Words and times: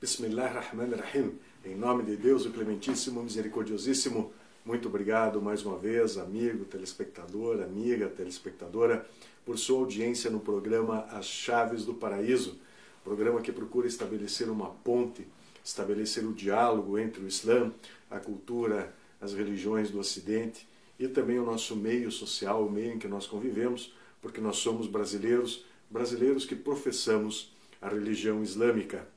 Bismillah 0.00 0.44
ar-Rahman 0.44 0.92
ar-Rahim. 0.92 1.38
Em 1.64 1.74
nome 1.74 2.02
de 2.04 2.14
Deus, 2.16 2.44
o 2.44 2.50
Clementíssimo, 2.50 3.22
Misericordiosíssimo, 3.22 4.32
muito 4.64 4.86
obrigado 4.86 5.40
mais 5.40 5.64
uma 5.64 5.78
vez, 5.78 6.18
amigo, 6.18 6.66
telespectador, 6.66 7.62
amiga, 7.62 8.08
telespectadora, 8.08 9.06
por 9.46 9.58
sua 9.58 9.78
audiência 9.80 10.30
no 10.30 10.40
programa 10.40 11.06
As 11.10 11.24
Chaves 11.24 11.84
do 11.84 11.94
Paraíso, 11.94 12.58
programa 13.02 13.40
que 13.40 13.50
procura 13.50 13.86
estabelecer 13.86 14.50
uma 14.50 14.70
ponte, 14.70 15.26
estabelecer 15.64 16.24
o 16.26 16.34
diálogo 16.34 16.98
entre 16.98 17.24
o 17.24 17.26
Islã, 17.26 17.72
a 18.10 18.20
cultura, 18.20 18.94
as 19.20 19.32
religiões 19.32 19.90
do 19.90 19.98
Ocidente 19.98 20.68
e 20.98 21.08
também 21.08 21.38
o 21.38 21.44
nosso 21.44 21.74
meio 21.74 22.12
social, 22.12 22.66
o 22.66 22.70
meio 22.70 22.92
em 22.92 22.98
que 22.98 23.08
nós 23.08 23.26
convivemos, 23.26 23.94
porque 24.20 24.40
nós 24.40 24.58
somos 24.58 24.86
brasileiros, 24.86 25.64
brasileiros 25.88 26.44
que 26.44 26.54
professamos 26.54 27.52
a 27.80 27.88
religião 27.88 28.42
islâmica. 28.42 29.08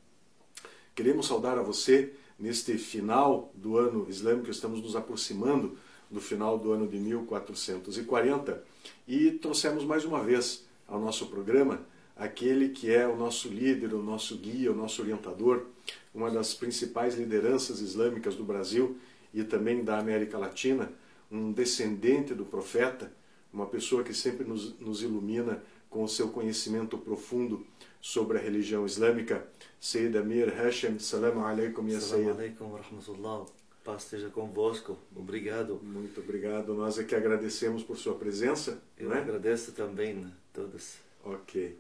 Queremos 0.96 1.28
saudar 1.28 1.58
a 1.58 1.62
você 1.62 2.14
neste 2.40 2.78
final 2.78 3.52
do 3.54 3.78
ano 3.78 4.08
islâmico, 4.10 4.50
estamos 4.50 4.82
nos 4.82 4.96
aproximando 4.96 5.78
do 6.10 6.22
final 6.22 6.58
do 6.58 6.72
ano 6.72 6.88
de 6.88 6.98
1440 6.98 8.64
e 9.08 9.32
trouxemos 9.32 9.84
mais 9.84 10.06
uma 10.06 10.24
vez 10.24 10.66
ao 10.88 11.00
nosso 11.00 11.28
programa 11.28 11.82
aquele 12.18 12.70
que 12.70 12.92
é 12.94 13.08
o 13.08 13.16
nosso 13.16 13.48
líder, 13.48 13.94
o 13.94 14.02
nosso 14.02 14.38
guia, 14.38 14.72
o 14.72 14.76
nosso 14.76 15.02
orientador, 15.02 15.66
uma 16.14 16.32
das 16.32 16.54
principais 16.54 17.16
lideranças 17.16 17.80
islâmicas 17.80 18.36
do 18.36 18.44
Brasil 18.44 18.98
e 19.34 19.44
também 19.44 19.84
da 19.84 20.00
América 20.00 20.38
Latina, 20.38 20.92
um 21.32 21.52
descendente 21.52 22.34
do 22.34 22.46
profeta, 22.46 23.12
uma 23.54 23.68
pessoa 23.68 24.04
que 24.04 24.14
sempre 24.14 24.46
nos, 24.46 24.80
nos 24.80 25.02
ilumina 25.02 25.62
com 25.90 26.04
o 26.04 26.08
seu 26.08 26.30
conhecimento 26.30 26.98
profundo 26.98 27.66
sobre 28.02 28.38
a 28.38 28.42
religião 28.42 28.86
islâmica. 28.86 29.48
Sayyid 29.80 30.18
Amir 30.18 30.54
Hashem, 30.54 31.00
salam 31.00 31.44
alaikum 31.46 31.88
ya 31.88 32.00
Sayyid. 32.02 32.32
alaikum 32.32 32.72
wa 32.72 32.80
rahmatullah. 32.80 33.46
Paz 33.84 34.04
esteja 34.04 34.30
convosco. 34.30 34.98
Obrigado. 35.16 35.80
Muito 35.82 36.20
obrigado. 36.20 36.74
Nós 36.74 37.00
é 37.00 37.06
que 37.06 37.16
agradecemos 37.16 37.84
por 37.84 37.98
sua 37.98 38.16
presença. 38.16 38.82
Eu 38.98 39.10
não 39.10 39.16
é? 39.16 39.20
agradeço 39.20 39.72
também 39.72 40.14
né, 40.14 40.32
todos. 40.52 40.96
Ok. 41.24 41.78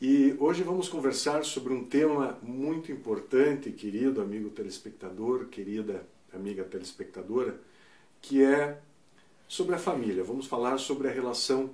E 0.00 0.34
hoje 0.38 0.62
vamos 0.62 0.88
conversar 0.88 1.44
sobre 1.44 1.74
um 1.74 1.84
tema 1.84 2.38
muito 2.42 2.90
importante, 2.90 3.70
querido 3.70 4.22
amigo 4.22 4.48
telespectador, 4.48 5.48
querida 5.48 6.08
amiga 6.32 6.64
telespectadora, 6.64 7.60
que 8.22 8.42
é 8.42 8.80
sobre 9.46 9.74
a 9.74 9.78
família. 9.78 10.24
Vamos 10.24 10.46
falar 10.46 10.78
sobre 10.78 11.06
a 11.06 11.10
relação 11.10 11.68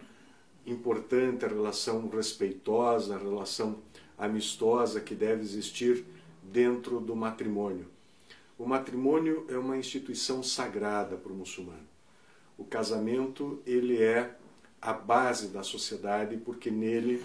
importante, 0.66 1.44
a 1.44 1.48
relação 1.48 2.08
respeitosa, 2.08 3.14
a 3.14 3.18
relação 3.18 3.78
amistosa 4.18 5.00
que 5.00 5.14
deve 5.14 5.42
existir 5.42 6.04
dentro 6.42 6.98
do 6.98 7.14
matrimônio. 7.14 7.86
O 8.58 8.66
matrimônio 8.66 9.46
é 9.48 9.56
uma 9.56 9.78
instituição 9.78 10.42
sagrada 10.42 11.16
para 11.16 11.32
o 11.32 11.36
muçulmano. 11.36 11.86
O 12.58 12.64
casamento, 12.64 13.62
ele 13.64 14.02
é 14.02 14.34
a 14.82 14.92
base 14.92 15.46
da 15.46 15.62
sociedade 15.62 16.36
porque 16.38 16.72
nele 16.72 17.22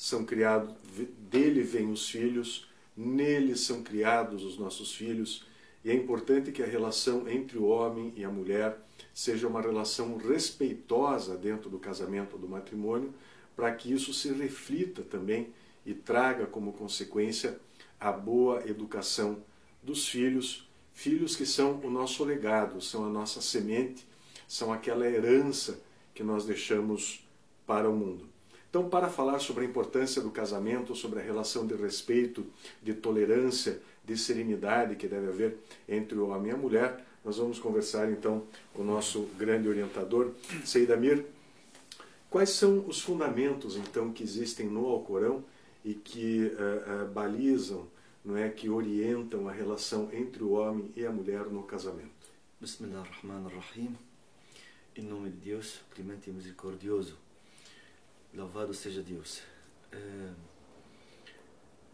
são 0.00 0.24
criados, 0.24 0.74
dele 1.30 1.62
vêm 1.62 1.92
os 1.92 2.08
filhos, 2.08 2.66
nele 2.96 3.54
são 3.54 3.82
criados 3.82 4.42
os 4.42 4.56
nossos 4.56 4.94
filhos, 4.94 5.44
e 5.84 5.90
é 5.90 5.94
importante 5.94 6.50
que 6.52 6.62
a 6.62 6.66
relação 6.66 7.28
entre 7.28 7.58
o 7.58 7.66
homem 7.66 8.10
e 8.16 8.24
a 8.24 8.30
mulher 8.30 8.78
seja 9.12 9.46
uma 9.46 9.60
relação 9.60 10.16
respeitosa 10.16 11.36
dentro 11.36 11.68
do 11.68 11.78
casamento, 11.78 12.38
do 12.38 12.48
matrimônio, 12.48 13.12
para 13.54 13.70
que 13.74 13.92
isso 13.92 14.14
se 14.14 14.32
reflita 14.32 15.02
também 15.02 15.52
e 15.84 15.92
traga 15.92 16.46
como 16.46 16.72
consequência 16.72 17.60
a 18.00 18.10
boa 18.10 18.66
educação 18.66 19.44
dos 19.82 20.08
filhos, 20.08 20.66
filhos 20.94 21.36
que 21.36 21.44
são 21.44 21.78
o 21.84 21.90
nosso 21.90 22.24
legado, 22.24 22.80
são 22.80 23.04
a 23.04 23.10
nossa 23.10 23.42
semente, 23.42 24.06
são 24.48 24.72
aquela 24.72 25.06
herança 25.06 25.78
que 26.14 26.22
nós 26.22 26.46
deixamos 26.46 27.22
para 27.66 27.86
o 27.86 27.94
mundo. 27.94 28.29
Então, 28.70 28.88
para 28.88 29.08
falar 29.08 29.40
sobre 29.40 29.64
a 29.64 29.68
importância 29.68 30.22
do 30.22 30.30
casamento, 30.30 30.94
sobre 30.94 31.18
a 31.18 31.22
relação 31.22 31.66
de 31.66 31.74
respeito, 31.74 32.46
de 32.80 32.94
tolerância, 32.94 33.82
de 34.04 34.16
serenidade 34.16 34.94
que 34.94 35.08
deve 35.08 35.26
haver 35.26 35.58
entre 35.88 36.16
o 36.16 36.28
homem 36.28 36.52
e 36.52 36.54
a 36.54 36.56
mulher, 36.56 37.04
nós 37.24 37.36
vamos 37.36 37.58
conversar 37.58 38.10
então 38.10 38.44
com 38.72 38.82
o 38.82 38.84
nosso 38.84 39.28
grande 39.36 39.68
orientador, 39.68 40.30
Seid 40.64 40.90
Amir. 40.92 41.26
Quais 42.30 42.50
são 42.50 42.86
os 42.86 43.00
fundamentos 43.00 43.76
então 43.76 44.12
que 44.12 44.22
existem 44.22 44.66
no 44.66 44.86
Alcorão 44.86 45.44
e 45.84 45.92
que 45.92 46.52
uh, 46.54 47.04
uh, 47.04 47.08
balizam, 47.08 47.88
não 48.24 48.36
é, 48.36 48.48
que 48.48 48.70
orientam 48.70 49.48
a 49.48 49.52
relação 49.52 50.08
entre 50.12 50.44
o 50.44 50.52
homem 50.52 50.92
e 50.94 51.04
a 51.04 51.10
mulher 51.10 51.46
no 51.46 51.64
casamento? 51.64 52.08
Bismillah 52.60 53.00
ar-Rahman 53.00 53.46
ar-Rahim. 53.46 53.96
Em 54.94 55.02
nome 55.02 55.30
de 55.30 55.38
Deus, 55.38 55.80
clemente 55.92 56.30
e 56.30 56.32
misericordioso. 56.32 57.16
Louvado 58.32 58.72
seja 58.72 59.02
Deus. 59.02 59.42
É, 59.90 60.30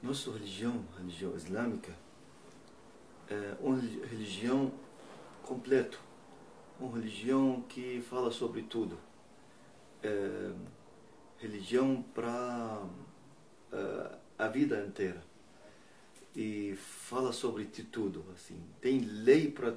nossa 0.02 0.30
religião, 0.30 0.84
religião 0.98 1.34
islâmica, 1.34 1.96
é 3.28 3.56
uma 3.58 3.78
religião 3.78 4.70
completa, 5.42 5.96
uma 6.78 6.94
religião 6.98 7.62
que 7.62 8.02
fala 8.02 8.30
sobre 8.30 8.62
tudo. 8.62 8.98
É, 10.02 10.52
religião 11.38 12.04
para 12.14 12.86
é, 13.72 14.18
a 14.38 14.48
vida 14.48 14.84
inteira. 14.84 15.24
E 16.34 16.76
fala 16.76 17.32
sobre 17.32 17.64
tudo 17.64 18.22
assim. 18.34 18.62
Tem 18.78 19.00
lei 19.00 19.50
para 19.50 19.74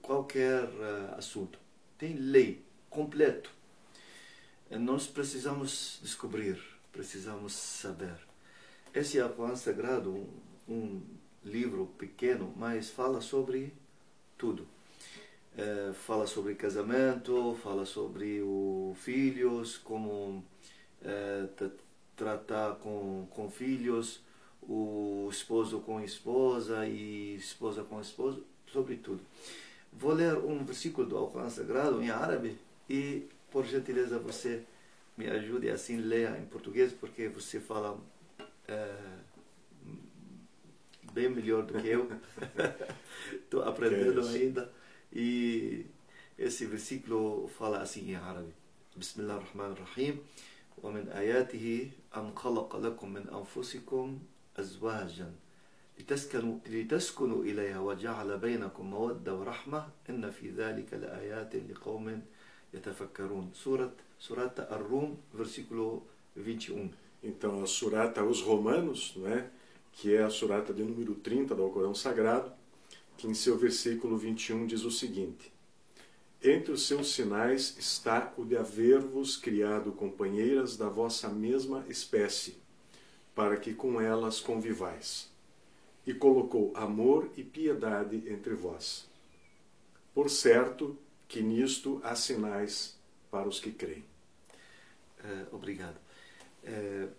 qualquer 0.00 0.64
uh, 0.64 1.14
assunto. 1.18 1.58
Tem 1.98 2.14
lei 2.14 2.64
completo 2.88 3.50
nós 4.78 5.06
precisamos 5.06 5.98
descobrir 6.02 6.58
precisamos 6.92 7.52
saber 7.52 8.16
esse 8.94 9.18
é 9.18 9.24
o 9.24 9.56
Sagrado 9.56 10.10
um, 10.10 10.28
um 10.68 11.02
livro 11.44 11.86
pequeno 11.98 12.52
mas 12.56 12.90
fala 12.90 13.20
sobre 13.20 13.72
tudo 14.38 14.66
é, 15.56 15.92
fala 15.92 16.26
sobre 16.26 16.54
casamento 16.54 17.56
fala 17.62 17.84
sobre 17.86 18.40
o 18.42 18.96
filhos 18.98 19.78
como 19.78 20.44
é, 21.02 21.46
tratar 22.16 22.76
com, 22.76 23.26
com 23.30 23.50
filhos, 23.50 24.20
o 24.62 25.28
esposo 25.30 25.80
com 25.80 26.00
esposa 26.00 26.86
e 26.86 27.36
esposa 27.36 27.82
com 27.82 28.00
esposo, 28.00 28.42
sobretudo. 28.72 29.20
Vou 29.92 30.12
ler 30.12 30.36
um 30.38 30.64
versículo 30.64 31.06
do 31.06 31.16
Alcorão 31.16 31.50
Sagrado 31.50 32.02
em 32.02 32.10
árabe 32.10 32.58
e, 32.88 33.26
por 33.53 33.65
gentileza, 33.65 34.19
você 34.19 34.63
me 35.17 35.27
ajude 35.27 35.69
assim 35.69 35.97
leia 35.97 36.37
em 36.37 36.45
português, 36.45 36.93
porque 36.93 37.27
você 37.27 37.59
fala 37.59 37.99
é, 38.67 38.95
bem 41.11 41.29
melhor 41.29 41.63
do 41.63 41.79
que 41.79 41.87
eu. 41.87 42.09
Estou 43.33 43.63
aprendendo 43.63 44.25
ainda. 44.27 44.71
E 45.11 45.85
esse 46.37 46.65
versículo 46.65 47.47
fala 47.57 47.81
assim 47.81 48.11
em 48.11 48.15
árabe. 48.15 48.53
Bismillah 48.95 49.35
ar-Rahman 49.35 49.71
ar-Rahim. 49.71 50.19
ومن 50.83 51.09
آياته 51.09 51.91
أن 52.17 52.31
خلق 52.35 52.75
لكم 52.75 53.13
من 53.13 53.29
أنفسكم 53.29 54.19
أزواجا 54.59 55.31
لتسكنوا, 55.99 56.57
لتسكنوا 56.67 57.43
إليها 57.43 57.79
وجعل 57.79 58.37
بينكم 58.37 58.89
مودة 58.89 59.35
ورحمة 59.35 59.89
إن 60.09 60.31
في 60.31 60.49
ذلك 60.49 60.93
لآيات 60.93 61.55
لقوم 61.55 62.21
يتفكرون 62.73 63.51
سورة 63.53 63.93
سورة 64.19 64.55
الروم 64.71 65.17
versículo 65.33 66.03
21 66.35 66.89
Então, 67.21 67.61
a 67.61 67.67
surata 67.67 68.21
aos 68.21 68.41
Romanos, 68.41 69.13
não 69.15 69.27
é? 69.27 69.49
que 69.91 70.15
é 70.15 70.23
a 70.23 70.29
surata 70.29 70.73
de 70.73 70.83
número 70.83 71.15
30 71.15 71.53
do 71.53 71.63
Alcorão 71.63 71.93
Sagrado, 71.93 72.51
que 73.17 73.27
em 73.27 73.33
seu 73.33 73.57
versículo 73.57 74.17
21 74.17 74.65
diz 74.65 74.83
o 74.83 74.91
seguinte: 74.91 75.51
Entre 76.41 76.71
os 76.71 76.87
seus 76.87 77.13
sinais 77.13 77.75
está 77.77 78.33
o 78.37 78.45
de 78.45 78.55
haver-vos 78.55 79.35
criado 79.35 79.91
companheiras 79.91 80.77
da 80.77 80.87
vossa 80.87 81.27
mesma 81.27 81.83
espécie, 81.89 82.55
para 83.35 83.57
que 83.57 83.73
com 83.73 83.99
elas 83.99 84.39
convivais. 84.39 85.29
E 86.07 86.13
colocou 86.13 86.71
amor 86.75 87.29
e 87.35 87.43
piedade 87.43 88.23
entre 88.27 88.53
vós. 88.53 89.05
Por 90.13 90.29
certo 90.29 90.97
que 91.34 91.42
nisto 91.42 92.00
há 92.04 92.14
sinais 92.14 92.96
para 93.28 93.48
os 93.48 93.58
que 93.58 93.72
creem. 93.72 94.04
Uh, 95.18 95.56
obrigado. 95.56 95.96
Uh, 96.62 97.10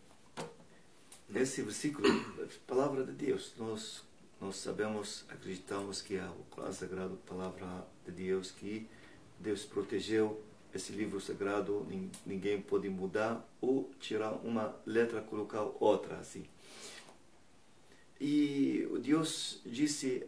nesse 1.28 1.62
versículo, 1.62 2.08
palavra 2.66 3.04
de 3.04 3.12
Deus, 3.12 3.54
nós 3.58 4.06
nós 4.40 4.56
sabemos, 4.56 5.26
acreditamos 5.28 6.02
que 6.02 6.16
é 6.16 6.22
a 6.22 6.34
palavra 7.26 7.86
de 8.06 8.12
Deus, 8.12 8.52
que 8.52 8.88
Deus 9.38 9.66
protegeu 9.66 10.42
esse 10.74 10.94
livro 10.94 11.20
sagrado, 11.20 11.86
nin- 11.90 12.12
ninguém 12.26 12.62
pode 12.62 12.88
mudar 12.88 13.46
ou 13.60 13.92
tirar 14.00 14.32
uma 14.46 14.76
letra 14.86 15.22
colocar 15.22 15.62
outra 15.80 16.18
assim. 16.20 16.46
E 18.20 18.88
Deus 19.02 19.62
disse 19.66 20.26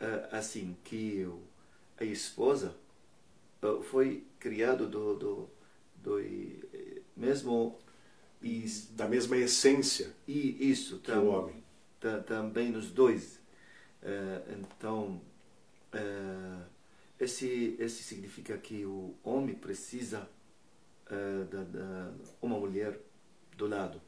eh, 0.00 0.28
assim 0.32 0.76
que 0.84 1.26
a 1.98 2.04
esposa 2.04 2.68
eh, 2.70 2.72
foi 3.82 4.26
criado 4.38 4.86
do, 4.88 5.14
do, 5.16 5.50
do 5.96 6.20
mesmo 7.16 7.78
is- 8.42 8.88
Da 8.96 9.08
mesma 9.08 9.36
essência 9.36 10.12
e 10.26 10.70
isso 10.70 10.98
que 10.98 11.12
tam- 11.12 11.24
o 11.24 11.28
homem. 11.28 11.62
ta- 12.00 12.20
também 12.20 12.70
nos 12.70 12.90
dois. 12.90 13.40
Eh, 14.02 14.42
então, 14.60 15.20
eh, 15.92 16.62
esse, 17.20 17.76
esse 17.78 18.02
significa 18.02 18.56
que 18.58 18.84
o 18.84 19.14
homem 19.22 19.54
precisa 19.54 20.28
eh, 21.10 21.44
da, 21.50 21.62
da 21.64 22.12
uma 22.40 22.58
mulher 22.58 22.98
do 23.56 23.66
lado. 23.68 24.00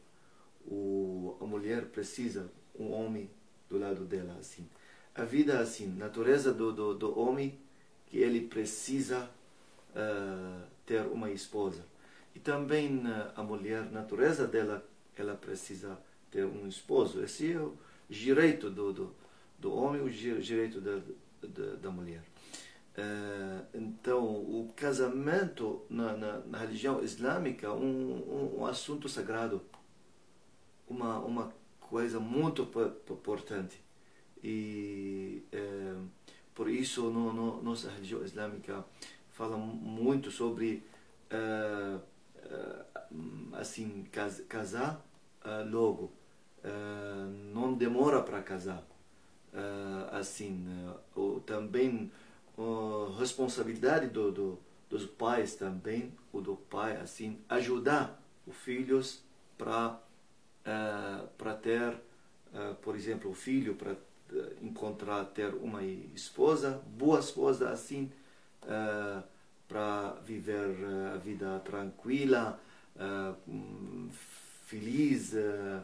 O, 0.67 1.37
a 1.41 1.45
mulher 1.47 1.87
precisa 1.87 2.51
um 2.79 2.91
homem 2.93 3.31
do 3.69 3.79
lado 3.79 4.05
dela, 4.05 4.37
assim. 4.41 4.67
A 5.15 5.25
vida, 5.25 5.61
assim, 5.61 5.87
natureza 5.87 6.53
do, 6.53 6.73
do, 6.73 6.95
do 6.95 7.19
homem, 7.19 7.59
que 8.07 8.19
ele 8.19 8.41
precisa 8.49 9.31
eh, 9.95 10.63
ter 10.87 11.03
uma 11.07 11.31
esposa. 11.31 11.85
E 12.35 12.39
também 12.41 13.03
eh, 13.07 13.33
a 13.37 13.43
mulher, 13.43 13.91
natureza 13.91 14.47
dela, 14.47 14.85
ela 15.17 15.35
precisa 15.35 15.99
ter 16.31 16.45
um 16.45 16.67
esposo. 16.67 17.23
Esse 17.23 17.53
é 17.53 17.59
o 17.59 17.77
direito 18.09 18.71
do, 18.71 18.93
do, 18.93 19.15
do 19.59 19.73
homem, 19.75 20.03
o 20.03 20.11
di- 20.11 20.41
direito 20.41 20.81
da, 20.81 21.01
da, 21.43 21.75
da 21.77 21.91
mulher. 21.91 22.23
Eh, 22.97 23.61
então, 23.75 24.25
o 24.25 24.73
casamento 24.77 25.83
na, 25.91 26.17
na, 26.17 26.39
na 26.41 26.59
religião 26.59 27.03
islâmica 27.03 27.67
é 27.67 27.71
um, 27.71 28.55
um, 28.57 28.61
um 28.61 28.67
assunto 28.67 29.09
sagrado, 29.09 29.61
uma, 30.89 31.19
uma 31.21 31.53
coisa 31.81 32.19
muito 32.21 32.67
po- 32.67 32.91
po- 33.07 33.15
importante. 33.15 33.83
E 34.43 35.43
eh, 35.53 35.95
por 36.55 36.69
isso, 36.69 37.11
no, 37.11 37.33
no, 37.33 37.63
nossa 37.63 37.91
religião 37.91 38.23
islâmica 38.25 38.85
fala 39.35 39.57
muito 39.57 40.31
sobre 40.31 40.83
eh, 41.31 41.99
eh, 42.37 42.85
assim 43.53 44.05
cas, 44.11 44.41
casar 44.49 45.05
eh, 45.45 45.65
logo, 45.65 46.13
não 47.53 47.75
demora 47.75 48.23
para 48.23 48.41
casar. 48.43 48.83
Assim, 50.13 50.65
eh, 50.69 50.97
ou 51.15 51.41
também 51.41 52.11
a 52.59 53.19
responsabilidade 53.19 54.09
do, 54.09 54.33
do, 54.33 54.59
dos 54.89 55.07
pais 55.07 55.55
também, 55.55 56.13
o 56.33 56.41
do 56.41 56.57
pai, 56.57 56.97
assim, 56.97 57.39
ajudar 57.49 58.21
os 58.47 58.57
filhos 58.57 59.23
para 59.59 60.01
para 61.37 61.55
ter, 61.55 61.95
por 62.81 62.97
exemplo, 62.97 63.31
o 63.31 63.35
filho 63.35 63.75
para 63.75 63.95
encontrar 64.63 65.23
ter 65.27 65.53
uma 65.55 65.83
esposa, 65.83 66.83
boa 66.97 67.21
esposa, 67.21 67.69
assim, 67.71 68.11
para 69.69 70.13
viver 70.25 70.77
eh, 70.81 71.15
a 71.15 71.17
vida 71.17 71.61
tranquila, 71.65 72.61
eh, 72.97 73.35
hum, 73.49 74.09
feliz, 74.67 75.35
eh, 75.35 75.81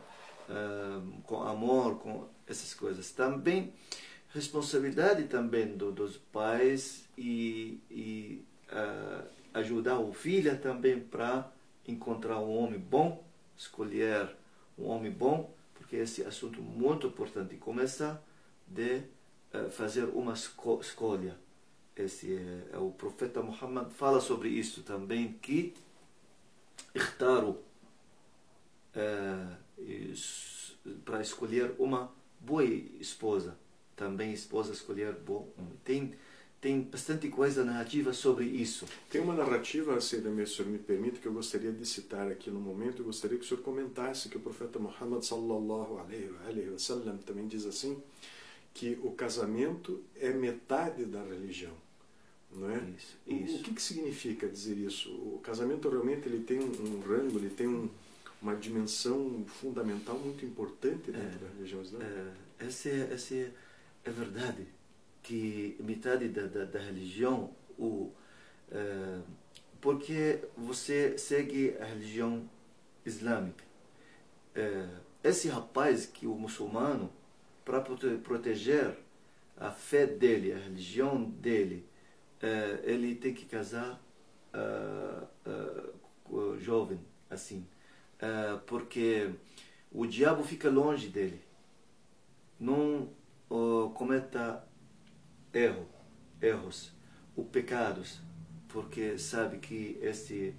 eh, 0.48 1.00
com 1.24 1.42
amor, 1.42 1.98
com 1.98 2.28
essas 2.46 2.74
coisas. 2.74 3.10
Também 3.12 3.72
responsabilidade 4.32 5.24
também 5.24 5.76
do, 5.76 5.90
dos 5.92 6.16
pais 6.16 7.04
e, 7.18 7.80
e 7.90 8.44
eh, 8.70 9.22
ajudar 9.54 9.98
o 9.98 10.12
filho 10.12 10.56
também 10.60 11.00
para 11.00 11.50
encontrar 11.86 12.38
um 12.38 12.56
homem 12.56 12.78
bom, 12.78 13.24
escolher 13.56 14.28
um 14.78 14.86
homem 14.86 15.10
bom, 15.10 15.52
porque 15.74 15.96
esse 15.96 16.22
assunto 16.22 16.62
muito 16.62 17.08
importante. 17.08 17.56
Começa 17.56 18.22
de 18.66 19.02
eh, 19.52 19.68
fazer 19.70 20.04
uma 20.04 20.32
esco 20.34 20.78
escolha 20.80 21.36
esse, 22.02 22.34
eh, 22.34 22.70
é, 22.72 22.78
o 22.78 22.90
profeta 22.90 23.42
Muhammad 23.42 23.90
fala 23.90 24.20
sobre 24.20 24.48
isso 24.48 24.82
também, 24.82 25.34
que 25.40 25.74
Ikhtaru, 26.94 27.58
eh, 28.94 29.56
para 31.04 31.20
escolher 31.20 31.74
uma 31.78 32.12
boa 32.40 32.64
esposa, 32.64 33.56
também 33.94 34.32
esposa 34.32 34.72
escolher 34.72 35.12
bom. 35.12 35.48
Tem, 35.84 36.14
tem 36.60 36.80
bastante 36.82 37.28
coisa 37.28 37.64
narrativa 37.64 38.12
sobre 38.12 38.46
isso. 38.46 38.86
Tem 39.10 39.20
uma 39.20 39.34
narrativa, 39.34 40.00
Seidamir, 40.00 40.46
se 40.46 40.54
o 40.54 40.56
senhor 40.56 40.70
me 40.70 40.78
permite, 40.78 41.20
que 41.20 41.26
eu 41.26 41.32
gostaria 41.32 41.70
de 41.70 41.86
citar 41.86 42.30
aqui 42.30 42.50
no 42.50 42.60
momento. 42.60 43.02
Eu 43.02 43.06
gostaria 43.06 43.38
que 43.38 43.44
o 43.44 43.48
senhor 43.48 43.62
comentasse 43.62 44.28
que 44.28 44.36
o 44.36 44.40
profeta 44.40 44.78
Muhammad 44.78 45.22
sallallahu 45.22 45.98
alaihi 45.98 46.70
wa 46.70 46.78
sallam 46.78 47.18
também 47.18 47.46
diz 47.46 47.66
assim, 47.66 48.02
que 48.72 48.98
o 49.02 49.12
casamento 49.12 50.02
é 50.16 50.30
metade 50.30 51.04
da 51.04 51.22
religião 51.22 51.74
não 52.54 52.70
é? 52.70 52.78
Isso, 52.96 53.16
O- 53.26 53.32
O, 53.32 53.36
isso. 53.44 53.62
que, 53.62 53.74
que 53.74 53.82
significa 53.82 54.48
dizer 54.48 54.76
isso? 54.76 55.10
O 55.12 55.40
casamento 55.42 55.88
realmente 55.88 56.28
ele 56.28 56.42
tem 56.44 56.58
um, 56.60 56.64
um 56.96 57.00
rango, 57.00 57.38
ele 57.38 57.50
tem 57.50 57.66
um, 57.68 57.88
uma 58.42 58.54
dimensão 58.56 59.44
fundamental 59.46 60.18
muito 60.18 60.44
importante 60.44 61.10
dentro 61.10 61.38
da 61.38 61.48
religião 61.54 61.82
islâmica. 61.82 62.34
É, 62.58 62.66
essa, 62.66 62.88
é, 62.88 63.12
essa 63.12 63.34
é 63.34 63.50
a 64.06 64.10
verdade 64.10 64.66
que 65.22 65.76
metade 65.80 66.28
da, 66.28 66.46
da, 66.46 66.64
da 66.64 66.78
religião 66.78 67.50
o 67.78 68.10
é, 68.72 69.20
porque 69.80 70.40
você 70.56 71.16
segue 71.18 71.74
a 71.80 71.84
religião 71.84 72.48
islâmica 73.04 73.64
é, 74.54 74.86
esse 75.24 75.48
rapaz 75.48 76.06
que 76.06 76.26
o 76.26 76.34
muçulmano 76.34 77.10
para 77.64 77.80
prote- 77.80 78.16
proteger 78.22 78.96
a 79.56 79.70
fé 79.70 80.06
dele 80.06 80.52
a 80.52 80.58
religião 80.58 81.24
dele 81.24 81.84
é, 82.42 82.80
ele 82.84 83.14
tem 83.14 83.34
que 83.34 83.46
casar 83.46 84.00
ah, 84.52 85.26
co- 86.24 86.58
jovem 86.58 87.00
assim. 87.28 87.66
Ah, 88.20 88.60
porque 88.66 89.30
o 89.92 90.06
diabo 90.06 90.42
fica 90.44 90.68
longe 90.70 91.08
dele. 91.08 91.40
Não 92.58 93.08
cometa 93.94 94.64
erro, 95.52 95.86
erros, 96.40 96.92
ou 97.36 97.44
pecados, 97.44 98.20
porque 98.68 99.18
sabe 99.18 99.58
que 99.58 99.98
esse 100.02 100.54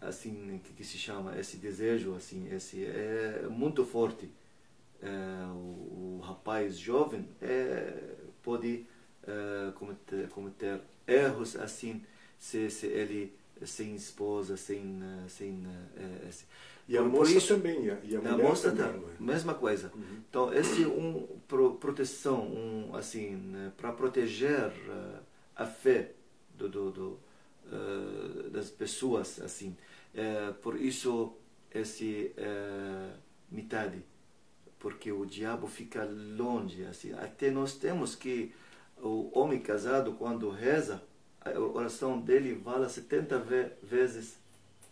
assim 0.00 0.60
que, 0.64 0.72
que 0.72 0.84
se 0.84 0.98
chama 0.98 1.38
esse 1.38 1.56
desejo 1.56 2.14
assim 2.14 2.48
esse 2.52 2.84
é 2.84 3.46
muito 3.48 3.84
forte. 3.84 4.30
O, 5.54 6.18
o 6.18 6.20
rapaz 6.22 6.78
jovem 6.78 7.28
é, 7.40 8.14
pode 8.42 8.86
eh, 9.26 9.72
cometer, 9.74 10.28
cometer 10.28 10.80
erros 11.06 11.56
assim 11.56 12.02
se, 12.38 12.70
se 12.70 12.86
ele 12.86 13.32
sem 13.64 13.94
esposa 13.94 14.56
sem 14.56 15.00
eh, 15.02 15.28
sem 15.28 15.62
eh, 15.96 16.28
esse- 16.28 16.46
E 16.88 16.96
a 16.98 17.02
moça 17.02 17.32
isso- 17.32 17.54
também, 17.54 17.84
e 17.86 17.90
a, 17.90 17.98
e 18.02 18.16
a 18.16 18.18
a 18.18 18.36
moça 18.36 18.70
também, 18.72 18.92
tá, 18.92 18.98
não 18.98 19.08
é? 19.08 19.12
mesma 19.32 19.54
coisa. 19.54 19.92
Uhum. 19.94 20.18
Então 20.28 20.52
esse 20.52 20.84
um 20.84 21.26
pro, 21.46 21.74
proteção, 21.76 22.40
um 22.48 22.94
assim 22.96 23.38
para 23.76 23.92
proteger 23.92 24.72
eh, 24.88 25.18
a 25.56 25.66
fé 25.66 26.12
do, 26.58 26.68
do, 26.68 26.90
do, 26.90 27.18
eh, 27.70 28.48
das 28.50 28.68
pessoas 28.70 29.40
assim. 29.40 29.76
Eh, 30.14 30.52
por 30.60 30.74
isso 30.80 31.34
esse 31.72 32.34
metade, 33.50 34.02
porque 34.78 35.12
o 35.12 35.24
diabo 35.24 35.66
fica 35.66 36.04
longe 36.04 36.84
assim. 36.84 37.12
Até 37.12 37.50
nós 37.50 37.74
temos 37.76 38.14
que 38.14 38.52
o 39.02 39.30
homem 39.38 39.60
casado 39.60 40.14
quando 40.14 40.50
reza 40.50 41.02
a 41.40 41.58
oração 41.58 42.20
dele 42.20 42.54
vale 42.54 42.88
70 42.88 43.38
ve 43.38 43.70
vezes 43.82 44.38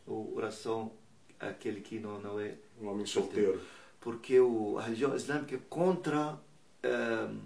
a 0.08 0.12
oração 0.12 0.92
aquele 1.40 1.80
que 1.80 1.98
não 2.00 2.20
não 2.20 2.40
é 2.40 2.56
Um 2.80 2.88
homem 2.88 3.06
solteiro. 3.06 3.60
porque 4.00 4.40
o, 4.40 4.78
a 4.78 4.82
religião 4.82 5.14
islâmica 5.14 5.54
é 5.56 5.60
contra 5.68 6.38
ehm, 6.82 7.38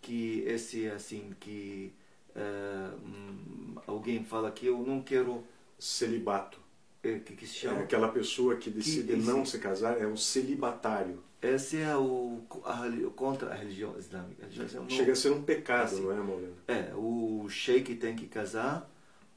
que 0.00 0.40
esse 0.46 0.88
assim 0.88 1.34
que 1.40 1.92
ehm, 2.36 3.76
alguém 3.86 4.24
fala 4.24 4.50
que 4.50 4.66
eu 4.66 4.78
não 4.86 5.02
quero 5.02 5.44
Celibato. 5.78 6.58
eh, 7.02 7.18
que, 7.20 7.34
que 7.36 7.46
se 7.46 7.56
É 7.56 7.60
chama 7.60 7.80
aquela 7.80 8.08
pessoa 8.12 8.56
que 8.56 8.70
decide 8.70 9.12
esse- 9.12 9.26
não 9.26 9.44
se 9.44 9.58
casar, 9.58 10.00
é 10.00 10.06
um 10.06 10.16
celibatário. 10.16 11.22
Esse 11.40 11.80
é 11.80 11.96
o 11.96 12.42
a, 12.64 13.10
contra 13.14 13.50
a 13.52 13.54
religião 13.54 13.96
islâmica. 13.98 14.42
A 14.42 14.44
religião 14.46 14.66
islâmica 14.66 14.90
não- 14.92 14.98
Chega 14.98 15.12
a 15.12 15.16
ser 15.16 15.30
um 15.32 15.42
pecado, 15.42 15.84
Assim. 15.84 16.02
não 16.02 16.12
é, 16.12 16.14
Maulana? 16.16 16.52
É, 16.66 16.92
o 16.94 17.48
sheik 17.48 17.94
tem 17.96 18.16
que 18.16 18.26
casar, 18.26 18.90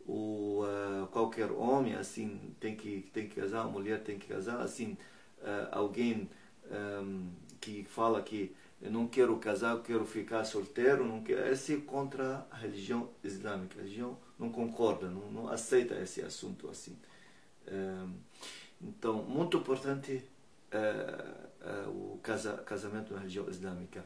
o, 0.08 0.64
eh, 0.66 1.08
qualquer 1.12 1.52
homem 1.52 1.94
assim 1.96 2.56
tem 2.60 2.76
que 2.76 3.10
tem 3.14 3.28
que 3.30 3.40
casar, 3.40 3.62
a 3.62 3.68
mulher 3.68 4.02
tem 4.04 4.18
que 4.18 4.28
casar, 4.28 4.60
assim 4.62 4.98
eh, 5.44 5.68
alguém 5.72 6.30
ehm, 6.72 7.28
que 7.60 7.84
fala 7.84 8.22
que 8.22 8.56
eu 8.82 8.90
não 8.92 9.08
quero 9.08 9.38
casar, 9.38 9.74
eu 9.76 9.82
quero 9.84 10.06
ficar 10.06 10.44
solteiro, 10.44 11.06
não 11.06 11.22
quero, 11.22 11.48
esse 11.52 11.76
é 11.76 11.78
contra 11.78 12.48
a 12.50 12.56
religião 12.58 13.10
islâmica. 13.24 13.76
A 13.80 13.84
religião 13.84 14.18
não 14.40 14.50
concorda, 14.52 15.08
não, 15.08 15.32
não 15.32 15.48
aceita 15.50 15.94
esse 16.02 16.20
assunto 16.22 16.68
assim. 16.68 16.98
Eh, 17.68 18.08
então, 18.82 19.22
muito 19.24 19.58
importante 19.58 20.24
o 21.88 22.20
casamento 22.66 23.14
na 23.14 23.20
religião 23.20 23.50
islâmica. 23.50 24.06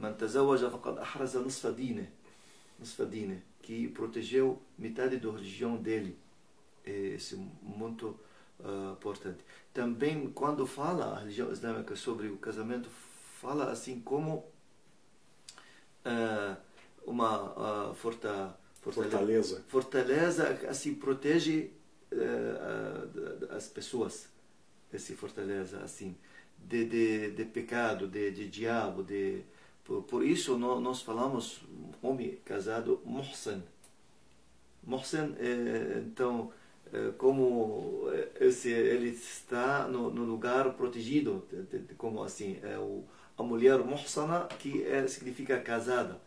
Man 0.00 0.12
tazawaja 0.14 0.70
faqad 0.70 0.98
ahraza 0.98 1.40
nusfa 1.40 1.72
dine. 1.72 2.08
Que 3.62 3.88
protegeu 3.88 4.60
metade 4.78 5.16
da 5.16 5.30
religião 5.30 5.76
dele. 5.76 6.18
Esse 6.84 7.36
muito 7.62 8.18
importante. 8.92 9.44
Também 9.72 10.30
quando 10.30 10.66
fala 10.66 11.16
a 11.16 11.18
religião 11.18 11.50
islâmica 11.50 11.96
sobre 11.96 12.28
o 12.28 12.36
casamento, 12.36 12.88
fala 13.40 13.70
assim 13.70 14.00
como 14.00 14.44
uma 17.04 17.94
fortaleza 17.94 18.56
fortaleza. 18.92 19.64
Fortaleza 19.68 20.48
assim 20.68 20.94
protege 20.94 21.70
uh, 22.12 23.54
as 23.54 23.68
pessoas 23.68 24.28
esse 24.96 25.14
fortaleza 25.14 25.80
assim 25.82 26.16
de, 26.58 26.84
de, 26.84 27.30
de 27.30 27.44
pecado 27.44 28.06
de, 28.08 28.30
de 28.30 28.48
diabo 28.48 29.02
de 29.02 29.42
por, 29.84 30.02
por 30.02 30.24
isso 30.24 30.58
nós, 30.58 30.82
nós 30.82 31.02
falamos 31.02 31.62
homem 32.02 32.38
casado 32.44 33.00
muhsin 33.04 33.62
muhsin 34.84 35.34
é, 35.38 36.02
então 36.04 36.52
é, 36.92 37.10
como 37.18 38.08
esse 38.40 38.70
ele 38.70 39.10
está 39.10 39.86
no, 39.88 40.10
no 40.10 40.24
lugar 40.24 40.74
protegido 40.74 41.46
como 41.96 42.22
assim 42.22 42.58
é 42.62 42.78
o 42.78 43.04
a 43.38 43.42
mulher 43.42 43.78
muhsana 43.80 44.46
que 44.58 44.82
é, 44.84 45.06
significa 45.06 45.60
casada 45.60 46.18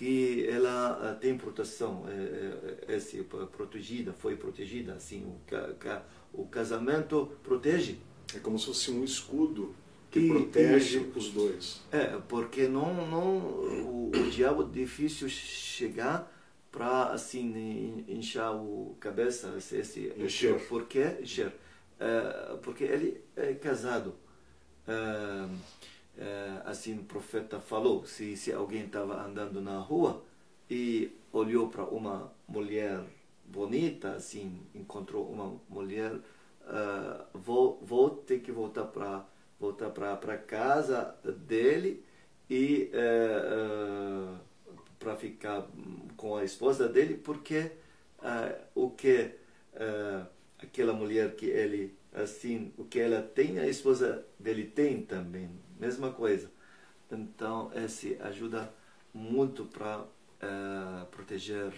que 0.00 0.46
ela 0.48 1.18
tem 1.20 1.36
proteção, 1.36 2.04
é, 2.08 2.94
é, 2.94 2.96
é, 2.96 3.46
protegida, 3.46 4.12
foi 4.12 4.36
protegida, 4.36 4.94
assim, 4.94 5.24
o, 5.24 5.40
ca, 5.78 6.02
o 6.32 6.46
casamento 6.46 7.32
protege. 7.42 7.98
É 8.34 8.38
como 8.38 8.58
se 8.58 8.66
fosse 8.66 8.90
um 8.90 9.04
escudo 9.04 9.74
que 10.10 10.20
e, 10.20 10.28
protege 10.28 10.98
isso, 10.98 11.18
os 11.18 11.30
dois. 11.30 11.80
É, 11.92 12.18
porque 12.28 12.66
não, 12.68 13.06
não 13.06 13.38
o, 13.38 14.10
o 14.14 14.30
diabo 14.30 14.62
é 14.62 14.66
difícil 14.66 15.28
chegar 15.28 16.30
para 16.70 17.12
assim 17.12 18.04
inchar 18.08 18.54
o 18.54 18.96
cabeça 19.00 19.54
esse, 19.56 19.76
esse 19.76 20.12
encher. 20.16 20.66
porque 20.68 21.16
encher 21.20 21.52
é, 21.98 22.56
porque 22.62 22.84
ele 22.84 23.20
é 23.36 23.54
casado 23.54 24.14
é, 24.86 25.48
é, 26.18 26.62
assim 26.64 26.94
o 26.98 27.04
profeta 27.04 27.58
falou 27.58 28.06
se 28.06 28.36
se 28.36 28.52
alguém 28.52 28.84
estava 28.84 29.20
andando 29.20 29.60
na 29.60 29.78
rua 29.80 30.22
e 30.70 31.10
olhou 31.32 31.68
para 31.68 31.84
uma 31.84 32.32
mulher 32.48 33.00
bonita 33.44 34.12
assim 34.12 34.60
encontrou 34.72 35.28
uma 35.28 35.60
mulher 35.68 36.12
uh, 36.62 37.26
vou 37.34 37.80
vou 37.82 38.10
ter 38.10 38.40
que 38.40 38.52
voltar 38.52 38.84
para 38.84 39.24
voltar 39.58 39.90
para 39.90 40.38
casa 40.38 41.16
dele 41.24 42.04
e 42.48 42.90
uh, 42.92 44.34
uh, 44.34 44.38
para 44.98 45.16
ficar 45.16 45.66
com 46.16 46.36
a 46.36 46.44
esposa 46.44 46.88
dele 46.88 47.14
porque 47.14 47.72
o 48.74 48.90
que 48.90 49.32
aquela 50.58 50.92
mulher 50.92 51.34
que 51.36 51.46
ele 51.46 51.94
assim 52.12 52.72
o 52.76 52.84
que 52.84 53.00
ela 53.00 53.22
tem 53.22 53.58
a 53.58 53.66
esposa 53.66 54.26
dele 54.38 54.64
tem 54.64 55.02
também 55.02 55.50
mesma 55.80 56.12
coisa. 56.12 56.50
Então, 57.10 57.72
esse 57.74 58.16
ajuda 58.20 58.72
muito 59.12 59.64
para 59.64 60.04
proteger 61.10 61.72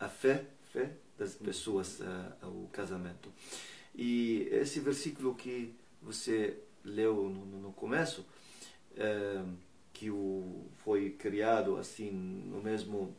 a 0.00 0.08
fé, 0.08 0.46
fé 0.72 0.90
das 1.16 1.34
pessoas, 1.34 2.00
uh, 2.00 2.48
o 2.48 2.68
casamento. 2.72 3.32
E 3.94 4.48
esse 4.50 4.80
versículo 4.80 5.34
que 5.34 5.72
você 6.02 6.56
leu 6.84 7.28
no, 7.28 7.60
no 7.60 7.72
começo, 7.72 8.26
é, 8.96 9.42
que 9.92 10.10
o, 10.10 10.66
foi 10.84 11.10
criado 11.10 11.76
assim 11.76 12.10
no 12.10 12.60
mesmo 12.60 13.14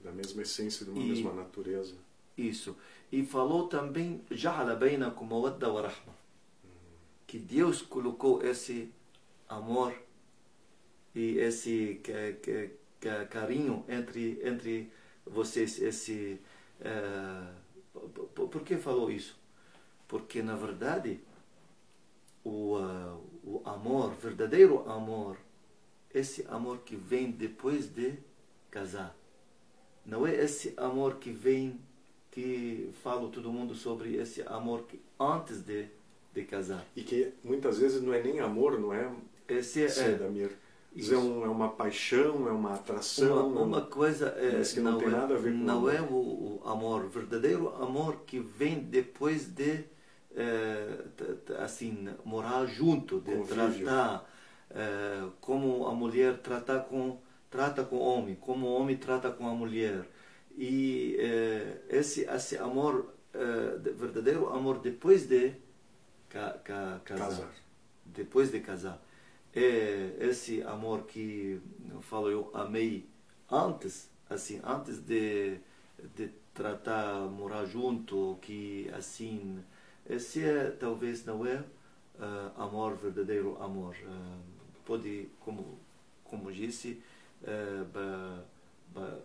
da 0.00 0.12
mesma 0.12 0.42
essência, 0.42 0.84
de 0.84 0.92
uma 0.92 1.04
mesma 1.04 1.32
natureza. 1.32 1.94
Isso. 2.38 2.76
E 3.10 3.24
falou 3.24 3.66
também 3.66 4.20
Ja'ala. 4.30 4.78
Que 7.26 7.38
Deus 7.38 7.82
colocou 7.82 8.42
esse 8.44 8.92
amor 9.48 9.92
e 11.14 11.38
esse 11.38 12.00
carinho 13.30 13.84
entre 13.88 14.38
entre 14.44 14.90
vocês 15.24 15.80
esse 15.80 16.38
uh, 16.80 18.28
por 18.30 18.62
que 18.62 18.76
falou 18.76 19.10
isso? 19.10 19.36
Porque 20.08 20.42
na 20.42 20.54
verdade 20.54 21.20
o 22.44 22.76
uh, 22.76 23.20
o 23.44 23.62
amor 23.64 24.12
verdadeiro 24.14 24.88
amor 24.90 25.36
esse 26.12 26.44
amor 26.48 26.78
que 26.78 26.96
vem 26.96 27.30
depois 27.30 27.86
de 27.86 28.14
casar 28.70 29.16
não 30.04 30.26
é 30.26 30.34
esse 30.34 30.74
amor 30.76 31.16
que 31.16 31.30
vem 31.30 31.80
que 32.30 32.90
falo 33.02 33.28
todo 33.28 33.52
mundo 33.52 33.74
sobre 33.74 34.16
esse 34.16 34.42
amor 34.42 34.82
que 34.82 35.00
antes 35.18 35.60
de 35.62 35.88
de 36.34 36.44
casar 36.44 36.84
e 36.94 37.02
que 37.02 37.32
muitas 37.42 37.78
vezes 37.78 38.02
não 38.02 38.12
é 38.12 38.22
nem 38.22 38.40
amor 38.40 38.78
não 38.78 38.92
é 38.92 39.10
esse 39.48 39.84
é, 39.84 39.88
Sim, 39.88 40.16
Damir. 40.16 40.50
Isso 40.94 41.14
é, 41.14 41.18
um, 41.18 41.44
é 41.44 41.48
uma 41.48 41.68
paixão, 41.68 42.48
é 42.48 42.50
uma 42.50 42.74
atração. 42.74 43.48
Uma, 43.50 43.60
uma 43.60 43.80
coisa 43.82 44.28
é, 44.38 44.62
que 44.62 44.80
não, 44.80 44.92
não 44.92 44.98
tem 44.98 45.08
é, 45.08 45.10
nada 45.10 45.34
a 45.34 45.38
ver 45.38 45.52
com 45.52 45.58
Não 45.58 45.78
amor. 45.78 45.94
é 45.94 46.00
o, 46.00 46.14
o, 46.14 46.62
amor, 46.64 47.06
verdadeiro 47.08 47.68
amor 47.76 48.22
que 48.26 48.40
vem 48.40 48.78
depois 48.78 49.44
de 49.46 49.72
é, 49.72 49.84
assim 51.62 52.08
morar 52.24 52.66
junto, 52.66 53.20
de 53.20 53.32
Convívio. 53.32 53.84
tratar 53.84 54.28
é, 54.70 55.28
como 55.40 55.86
a 55.86 55.94
mulher 55.94 56.38
tratar 56.38 56.80
com 56.80 57.18
trata 57.50 57.84
com 57.84 57.96
o 57.96 58.00
homem, 58.00 58.34
como 58.34 58.66
o 58.66 58.74
homem 58.74 58.96
trata 58.96 59.30
com 59.30 59.48
a 59.48 59.54
mulher 59.54 60.04
e 60.56 61.16
é, 61.18 61.80
esse 61.88 62.22
esse 62.24 62.56
amor 62.58 63.14
verdadeiro 63.96 64.48
amor 64.48 64.78
depois 64.78 65.26
de 65.26 65.52
ca, 66.28 66.58
ca, 66.64 67.00
casar. 67.04 67.28
casar, 67.28 67.50
depois 68.04 68.50
de 68.50 68.60
casar 68.60 69.00
é 69.54 70.16
esse 70.20 70.62
amor 70.62 71.02
que 71.02 71.60
eu 71.90 72.00
falo 72.00 72.30
eu 72.30 72.50
amei 72.54 73.06
antes 73.50 74.08
assim 74.28 74.60
antes 74.64 74.98
de 74.98 75.58
de 76.14 76.28
tratar 76.54 77.20
morar 77.30 77.64
junto 77.66 78.38
que 78.40 78.90
assim 78.94 79.62
esse 80.08 80.42
é 80.42 80.70
talvez 80.70 81.24
não 81.24 81.46
é 81.46 81.56
uh, 82.18 82.60
amor 82.60 82.94
verdadeiro 82.94 83.56
amor 83.60 83.96
uh, 84.04 84.40
pode 84.84 85.28
como 85.40 85.78
como 86.24 86.52
disse 86.52 87.00
uh, 87.42 87.84
ba, 87.92 88.44
ba, 88.94 89.18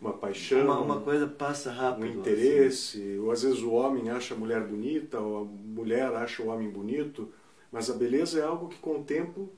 uma 0.00 0.12
paixão 0.14 0.64
uma, 0.64 0.80
uma, 0.80 1.00
coisa 1.00 1.26
passa 1.26 1.70
rápido 1.72 2.06
um 2.06 2.20
interesse 2.20 2.98
assim. 2.98 3.18
ou 3.18 3.30
às 3.30 3.42
vezes 3.42 3.60
o 3.60 3.72
homem 3.72 4.10
acha 4.10 4.34
a 4.34 4.36
mulher 4.36 4.66
bonita 4.66 5.20
ou 5.20 5.42
a 5.42 5.44
mulher 5.44 6.14
acha 6.14 6.42
o 6.42 6.48
homem 6.48 6.70
bonito 6.70 7.32
mas 7.70 7.90
a 7.90 7.94
beleza 7.94 8.38
é 8.38 8.42
algo 8.42 8.68
que 8.68 8.78
com 8.78 9.00
o 9.00 9.04
tempo 9.04 9.50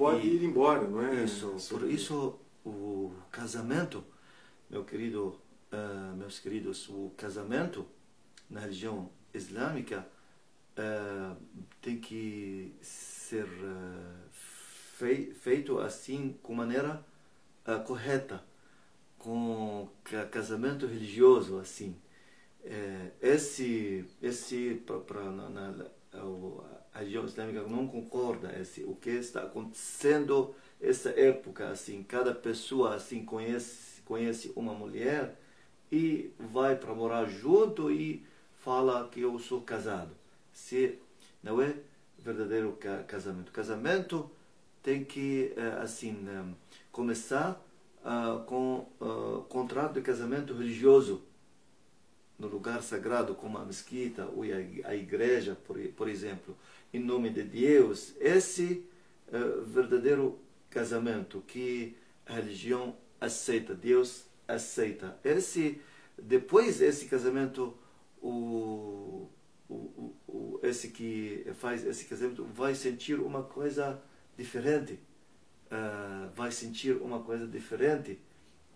pode 0.00 0.26
e, 0.26 0.36
ir 0.36 0.44
embora, 0.44 0.88
não 0.88 1.02
é? 1.02 1.24
Isso, 1.24 1.54
por 1.68 1.88
isso 1.88 2.38
o 2.64 3.12
casamento, 3.30 4.02
meu 4.70 4.82
querido, 4.82 5.38
uh, 5.70 6.16
meus 6.16 6.38
queridos, 6.38 6.88
o 6.88 7.12
casamento 7.16 7.84
na 8.48 8.60
religião 8.60 9.10
islâmica 9.32 10.06
uh, 10.78 11.36
tem 11.80 11.98
que 11.98 12.74
ser 12.82 13.44
uh, 13.44 14.30
fei, 14.98 15.32
feito 15.34 15.78
assim 15.78 16.36
com 16.42 16.54
maneira 16.54 17.04
correta, 17.86 18.42
com 19.18 19.88
casamento 20.32 20.86
religioso 20.86 21.58
assim. 21.58 21.94
esse 23.22 24.04
esse 24.20 24.82
para 25.06 25.20
a 26.92 26.98
religião 26.98 27.24
islâmica 27.24 27.62
não 27.62 27.86
concorda 27.86 28.52
esse 28.58 28.82
o 28.82 28.96
que 28.96 29.10
está 29.10 29.42
acontecendo 29.42 30.54
essa 30.80 31.10
época 31.10 31.68
assim 31.68 32.02
cada 32.02 32.34
pessoa 32.34 32.94
assim 32.96 33.24
conhece 33.24 34.02
conhece 34.02 34.52
uma 34.56 34.74
mulher 34.74 35.36
e 35.90 36.32
vai 36.38 36.76
para 36.76 36.94
morar 36.94 37.26
junto 37.26 37.90
e 37.90 38.24
fala 38.60 39.08
que 39.08 39.20
eu 39.20 39.38
sou 39.38 39.60
casado. 39.62 40.10
Se 40.52 40.98
não 41.42 41.60
é 41.60 41.74
verdadeiro 42.18 42.78
casamento. 43.06 43.52
Casamento 43.52 44.30
tem 44.82 45.04
que 45.04 45.52
eh, 45.56 45.78
assim 45.82 46.26
eh, 46.28 46.54
começar 46.92 47.62
uh, 48.04 48.44
com 48.44 48.86
uh, 49.00 49.42
contrato 49.48 49.94
de 49.94 50.02
casamento 50.02 50.54
religioso 50.54 51.22
no 52.38 52.48
lugar 52.48 52.82
sagrado 52.82 53.34
como 53.34 53.58
a 53.58 53.64
mesquita 53.64 54.26
ou 54.26 54.42
a 54.84 54.94
igreja 54.94 55.54
por, 55.66 55.78
por 55.88 56.08
exemplo 56.08 56.56
em 56.92 56.98
nome 56.98 57.30
de 57.30 57.42
Deus, 57.42 58.14
esse 58.18 58.84
eh, 59.32 59.38
verdadeiro 59.64 60.38
casamento 60.68 61.42
que 61.46 61.96
a 62.26 62.34
religião 62.34 62.96
aceita, 63.20 63.74
Deus 63.74 64.24
aceita. 64.46 65.16
Esse 65.24 65.80
depois 66.18 66.80
esse 66.80 67.06
casamento 67.06 67.74
o, 68.20 69.28
o, 69.68 70.14
o, 70.28 70.60
esse 70.62 70.88
que 70.88 71.46
faz 71.54 71.84
esse 71.84 72.04
casamento 72.04 72.44
vai 72.44 72.74
sentir 72.74 73.20
uma 73.20 73.42
coisa 73.42 74.02
diferente, 74.36 74.94
uh, 75.66 76.30
vai 76.34 76.50
sentir 76.50 76.96
uma 76.96 77.20
coisa 77.20 77.46
diferente 77.46 78.18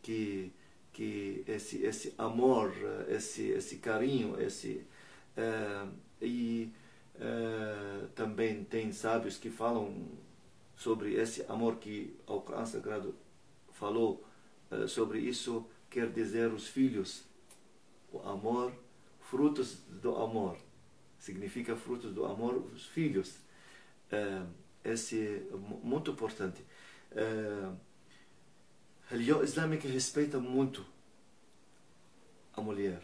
que 0.02 0.52
que 0.92 1.42
esse 1.46 1.82
esse 1.82 2.14
amor, 2.16 2.72
esse 3.08 3.48
esse 3.48 3.76
carinho, 3.78 4.40
esse 4.40 4.86
uh, 5.36 5.92
e 6.22 6.72
uh, 7.16 8.06
também 8.14 8.64
tem 8.64 8.92
sábios 8.92 9.36
que 9.36 9.50
falam 9.50 10.08
sobre 10.76 11.14
esse 11.14 11.42
amor 11.48 11.76
que 11.76 12.16
o 12.26 12.40
Corão 12.40 12.66
Sagrado 12.66 13.14
falou 13.72 14.24
sobre 14.88 15.20
isso 15.20 15.64
quer 15.94 16.10
dizer 16.10 16.52
os 16.52 16.66
filhos. 16.66 17.22
O 18.12 18.18
amor 18.28 18.72
frutos 19.34 19.78
do 19.88 20.14
amor. 20.14 20.56
Significa 21.18 21.74
frutos 21.74 22.14
do 22.14 22.24
amor 22.24 22.54
os 22.72 22.86
filhos. 22.86 23.40
Esse 24.84 25.48
é 25.52 25.56
muito 25.82 26.12
importante. 26.12 26.64
A 27.16 29.10
religião 29.10 29.42
islâmica 29.42 29.88
respeita 29.88 30.38
muito 30.38 30.86
a 32.52 32.60
mulher. 32.60 33.02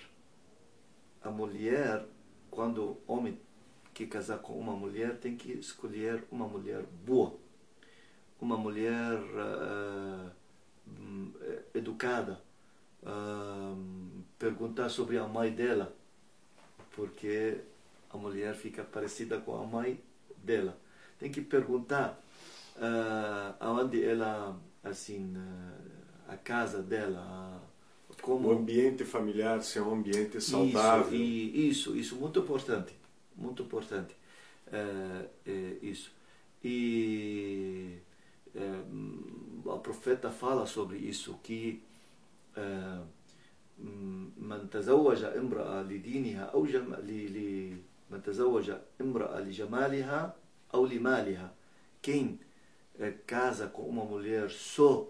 A 1.20 1.30
mulher, 1.32 2.06
quando 2.48 2.96
o 3.08 3.12
homem 3.12 3.36
que 3.92 4.06
casar 4.06 4.38
com 4.38 4.52
uma 4.52 4.76
mulher, 4.76 5.18
tem 5.18 5.36
que 5.36 5.50
escolher 5.50 6.22
uma 6.30 6.46
mulher 6.46 6.84
boa, 7.04 7.34
uma 8.40 8.56
mulher 8.56 9.18
uh, 9.18 10.30
educada, 11.74 12.40
uh, 13.02 14.22
perguntar 14.38 14.88
sobre 14.90 15.18
a 15.18 15.26
mãe 15.26 15.50
dela, 15.52 15.98
porque 17.00 17.56
a 18.10 18.18
mulher 18.18 18.54
fica 18.54 18.84
parecida 18.84 19.38
com 19.38 19.56
a 19.56 19.64
mãe 19.66 19.98
dela. 20.36 20.78
Tem 21.18 21.30
que 21.30 21.40
perguntar 21.40 22.22
uh, 22.76 23.54
aonde 23.58 24.04
ela 24.04 24.60
assim 24.84 25.34
a 26.28 26.36
casa 26.36 26.82
dela 26.82 27.62
como? 28.20 28.48
O 28.48 28.52
ambiente 28.52 29.02
familiar 29.04 29.62
ser 29.62 29.80
um 29.80 29.94
ambiente 29.94 30.40
saudável. 30.42 31.06
isso 31.06 31.14
e 31.14 31.68
isso 31.70 31.96
isso 31.96 32.16
muito 32.16 32.38
importante 32.40 32.94
muito 33.34 33.62
importante 33.62 34.14
é, 34.72 35.26
é, 35.46 35.76
isso. 35.82 36.12
E 36.62 37.96
é, 38.54 38.60
o 39.64 39.78
profeta 39.78 40.30
fala 40.30 40.66
sobre 40.66 40.98
isso 40.98 41.38
que 41.42 41.82
من 44.37 44.69
تزوج 44.71 45.23
امرأة 45.23 45.83
لدينها 45.83 46.43
أو 46.43 46.65
جم... 46.65 46.93
ل... 46.93 47.77
من 48.11 48.21
تزوج 48.23 48.71
امرأة 49.01 49.39
لجمالها 49.39 50.35
أو 50.73 50.85
لمالها 50.85 51.53
quem 52.01 52.39
casa 53.25 53.67
com 53.67 53.81
uma 53.83 54.05
mulher 54.05 54.49
só 54.49 55.09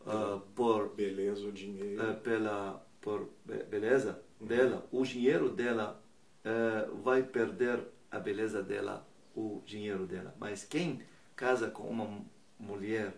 uh, 0.00 0.40
por 0.54 0.94
beleza 0.94 1.46
ou 1.46 1.52
dinheiro 1.52 2.10
uh, 2.10 2.14
pela 2.16 2.84
por 3.00 3.28
beleza 3.44 4.20
uhum. 4.40 4.46
dela 4.46 4.86
o 4.92 5.04
dinheiro 5.04 5.50
dela 5.50 6.02
uh, 6.44 6.96
vai 7.02 7.22
perder 7.22 7.80
a 8.10 8.18
beleza 8.18 8.62
dela 8.62 9.06
o 9.34 9.62
dinheiro 9.64 10.06
dela 10.06 10.34
mas 10.38 10.64
quem 10.64 11.02
casa 11.36 11.70
com 11.70 11.84
uma 11.84 12.24
mulher 12.58 13.12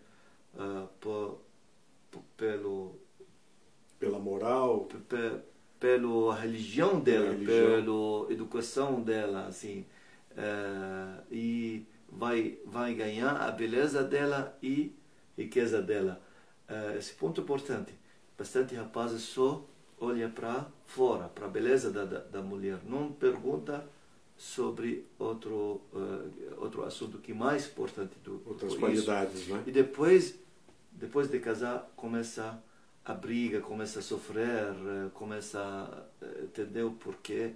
por, 1.01 1.43
por, 2.11 2.23
pelo 2.37 2.99
pela 4.02 4.20
moral 4.20 4.90
pe, 5.08 5.40
pela 5.80 6.36
religião 6.36 7.00
dela 7.00 7.34
pela, 7.46 8.32
educação 8.32 9.02
dela 9.02 9.46
assim 9.46 9.86
e 11.32 11.86
vai 12.12 12.60
vai 12.66 12.94
ganhar 12.94 13.38
a 13.38 13.52
beleza 13.52 14.04
dela 14.04 14.58
e 14.62 14.94
riqueza 15.38 15.82
dela. 15.82 16.22
Uh, 16.70 16.98
esse 16.98 17.14
ponto 17.14 17.42
importante. 17.42 17.94
Bastante 18.38 18.76
rapazes 18.76 19.22
só 19.22 19.66
olha 20.00 20.30
para 20.30 20.68
fora, 20.86 21.28
para 21.28 21.46
a 21.46 21.50
beleza 21.50 21.92
da, 21.92 22.06
da, 22.06 22.20
da, 22.20 22.42
mulher. 22.42 22.80
Não 22.86 23.12
pergunta 23.12 23.86
sobre 24.36 25.06
outro 25.20 25.82
uh, 25.94 26.32
outro 26.58 26.84
assunto 26.84 27.20
que 27.20 27.32
é 27.32 27.36
mais 27.36 27.68
importante 27.68 28.18
do 28.24 28.42
outras 28.46 28.76
qualidades, 28.76 29.48
né? 29.48 29.64
E 29.68 29.72
depois 29.72 30.40
depois 30.92 31.30
de 31.30 31.40
casar 31.40 31.92
começa 31.96 32.62
a 33.04 33.14
briga, 33.14 33.62
começa 33.62 34.00
a 34.00 34.02
sofrer, 34.02 34.72
uh, 34.72 35.10
começa 35.12 35.60
a 36.22 36.44
entender 36.44 36.84
o 36.84 36.92
porquê, 36.92 37.54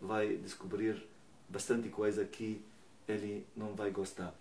vai 0.00 0.36
descobrir 0.36 1.02
bastante 1.48 1.88
coisa 1.88 2.24
que 2.24 2.62
ele 3.06 3.46
não 3.56 3.74
vai 3.74 3.90
gostar. 3.90 4.34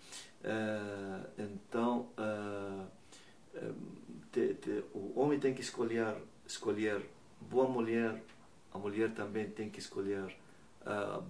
Então, 1.37 2.09
o 4.93 5.19
homem 5.19 5.39
tem 5.39 5.53
que 5.53 5.61
escolher, 5.61 6.15
escolher 6.45 7.01
boa 7.39 7.67
mulher, 7.67 8.21
a 8.73 8.77
mulher 8.77 9.13
também 9.13 9.49
tem 9.49 9.69
que 9.69 9.79
escolher 9.79 10.35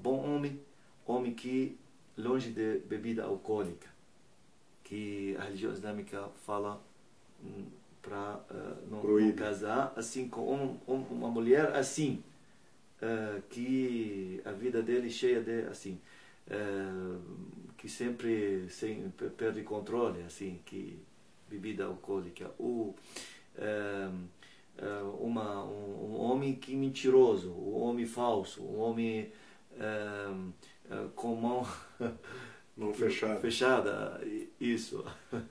bom 0.01 0.35
homem, 0.35 0.59
homem 1.05 1.33
que 1.33 1.77
longe 2.17 2.51
de 2.51 2.79
bebida 2.79 3.23
alcoólica, 3.23 3.87
que 4.83 5.37
a 5.37 5.43
religião 5.43 5.71
islâmica 5.71 6.27
fala 6.43 6.81
para 8.01 8.39
não, 8.89 9.03
não, 9.03 9.31
casar 9.33 9.93
assim 9.95 10.27
com 10.27 10.53
um, 10.53 10.79
um, 10.87 11.01
uma 11.11 11.29
mulher 11.29 11.75
assim, 11.75 12.23
que 13.49 14.41
a 14.45 14.51
vida 14.51 14.81
dele 14.81 15.09
cheia 15.09 15.41
de 15.41 15.63
assim. 15.63 15.99
Eh, 16.49 17.17
que 17.77 17.87
sempre 17.87 18.67
sem, 18.69 19.09
perde 19.37 19.61
controle, 19.61 20.23
assim, 20.23 20.59
que 20.65 20.99
bebida 21.47 21.85
alcoólica. 21.85 22.49
Ou 22.57 22.95
uh, 23.55 24.13
uh, 24.79 25.23
uma, 25.23 25.63
um, 25.63 26.13
um, 26.13 26.15
homem 26.15 26.55
que 26.55 26.75
mentiroso, 26.75 27.51
um 27.51 27.79
homem 27.81 28.05
falso, 28.05 28.63
um 28.63 28.79
homem 28.79 29.31
com 31.15 31.35
mão, 31.35 31.67
mão 32.75 32.91
fechada. 32.95 33.39
fechada, 33.39 34.21
isso. 34.59 35.05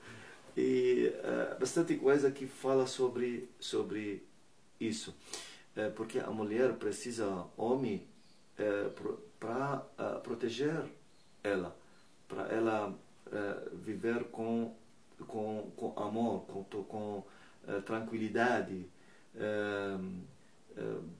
E 0.57 1.13
bastante 1.59 1.95
coisa 1.97 2.31
que 2.31 2.47
fala 2.47 2.87
sobre, 2.87 3.47
sobre 3.59 4.23
isso. 4.79 5.15
porque 5.95 6.19
a 6.19 6.31
mulher 6.31 6.73
precisa, 6.73 7.45
homem, 7.55 8.07
para 9.39 9.85
uh, 9.99 10.19
proteger 10.21 10.83
ela, 11.43 11.75
para 12.27 12.47
ela 12.47 12.89
uh, 12.89 13.75
viver 13.75 14.25
com, 14.25 14.73
com, 15.27 15.71
com 15.75 15.93
amor, 15.95 16.45
com, 16.45 16.63
com 16.83 17.23
uh, 17.67 17.81
tranquilidade, 17.83 18.89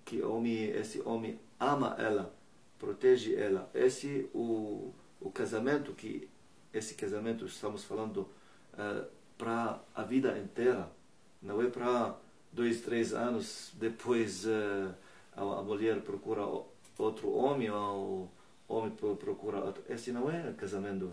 que 0.06 0.24
homem, 0.24 0.70
esse 0.72 1.02
homem 1.02 1.40
ama 1.60 1.96
ela, 2.00 2.34
protege 2.80 3.36
ela. 3.36 3.70
Esse 3.76 4.28
o, 4.34 4.92
o 5.22 5.30
casamento 5.30 5.94
que 5.94 6.28
esse 6.74 6.96
casamento 6.96 7.46
estamos 7.46 7.84
falando 7.84 8.28
para 9.38 9.80
a 9.96 10.04
vida 10.04 10.38
inteira, 10.38 10.90
não 11.42 11.62
é 11.62 11.70
para 11.70 12.16
dois, 12.52 12.82
três 12.82 13.14
anos 13.14 13.72
depois 13.76 14.46
a, 15.36 15.42
a 15.42 15.62
mulher 15.62 16.02
procura 16.02 16.42
outro 16.98 17.32
homem 17.32 17.70
ou 17.70 18.30
homem 18.68 18.92
procura 18.92 19.60
outro. 19.60 19.84
Esse 19.90 20.12
não 20.12 20.30
é 20.30 20.54
casamento 20.54 21.12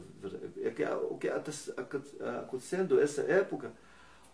é 0.62 0.70
que 0.70 0.84
o 0.84 1.16
que 1.18 1.28
está 1.28 2.40
acontecendo 2.40 2.96
nessa 2.96 3.22
época 3.22 3.72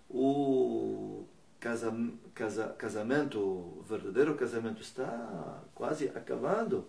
o 0.08 1.24
casa, 1.58 1.92
casa, 2.34 2.68
casamento 2.78 3.38
o 3.38 3.84
verdadeiro 3.88 4.34
casamento 4.34 4.80
está 4.80 5.62
quase 5.74 6.08
acabando 6.08 6.86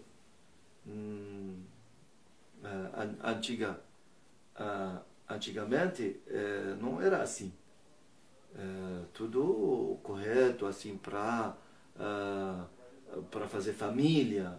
hum, 0.87 1.61
antiga 3.23 3.79
antigamente 5.33 6.19
eh, 6.27 6.75
não 6.79 7.01
era 7.01 7.21
assim 7.21 7.51
eh, 8.55 9.05
tudo 9.13 9.97
correto 10.03 10.65
assim 10.65 10.97
para 10.97 11.55
uh, 11.95 13.21
para 13.29 13.47
fazer 13.47 13.73
família. 13.73 14.57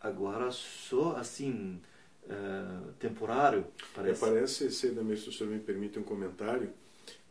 Agora 0.00 0.50
só 0.50 1.16
assim, 1.16 1.80
uh, 2.24 2.92
temporário, 2.98 3.66
parece. 3.94 4.24
É, 4.24 4.28
parece 4.28 4.70
ser, 4.70 4.94
também, 4.94 5.16
se 5.16 5.28
o 5.28 5.32
senhor 5.32 5.50
me 5.50 5.58
permite 5.58 5.98
um 5.98 6.02
comentário, 6.02 6.70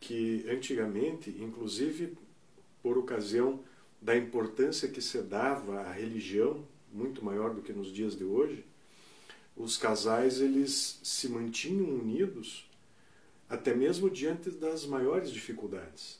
que 0.00 0.44
antigamente, 0.50 1.30
inclusive 1.30 2.16
por 2.82 2.98
ocasião 2.98 3.60
da 4.02 4.16
importância 4.16 4.88
que 4.88 5.00
se 5.00 5.22
dava 5.22 5.80
à 5.80 5.92
religião, 5.92 6.64
muito 6.92 7.24
maior 7.24 7.54
do 7.54 7.62
que 7.62 7.72
nos 7.72 7.92
dias 7.92 8.16
de 8.16 8.24
hoje, 8.24 8.64
os 9.56 9.76
casais 9.76 10.40
eles 10.40 11.00
se 11.02 11.28
mantinham 11.28 11.88
unidos 11.88 12.68
até 13.48 13.74
mesmo 13.74 14.10
diante 14.10 14.50
das 14.50 14.86
maiores 14.86 15.30
dificuldades. 15.30 16.18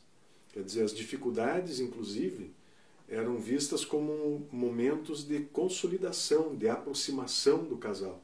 Quer 0.53 0.63
dizer, 0.63 0.85
as 0.85 0.95
dificuldades, 0.95 1.81
inclusive, 1.81 2.53
eram 3.09 3.37
vistas 3.37 3.85
como 3.85 4.47
momentos 4.51 5.25
de 5.25 5.41
consolidação, 5.41 6.55
de 6.55 6.69
aproximação 6.69 7.65
do 7.65 7.77
casal. 7.77 8.23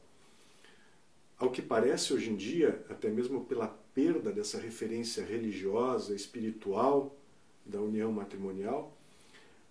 Ao 1.37 1.51
que 1.51 1.61
parece 1.61 2.13
hoje 2.13 2.29
em 2.29 2.35
dia, 2.35 2.85
até 2.89 3.09
mesmo 3.09 3.45
pela 3.45 3.67
perda 3.93 4.31
dessa 4.31 4.59
referência 4.59 5.25
religiosa, 5.25 6.15
espiritual 6.15 7.15
da 7.65 7.81
união 7.81 8.11
matrimonial, 8.11 8.95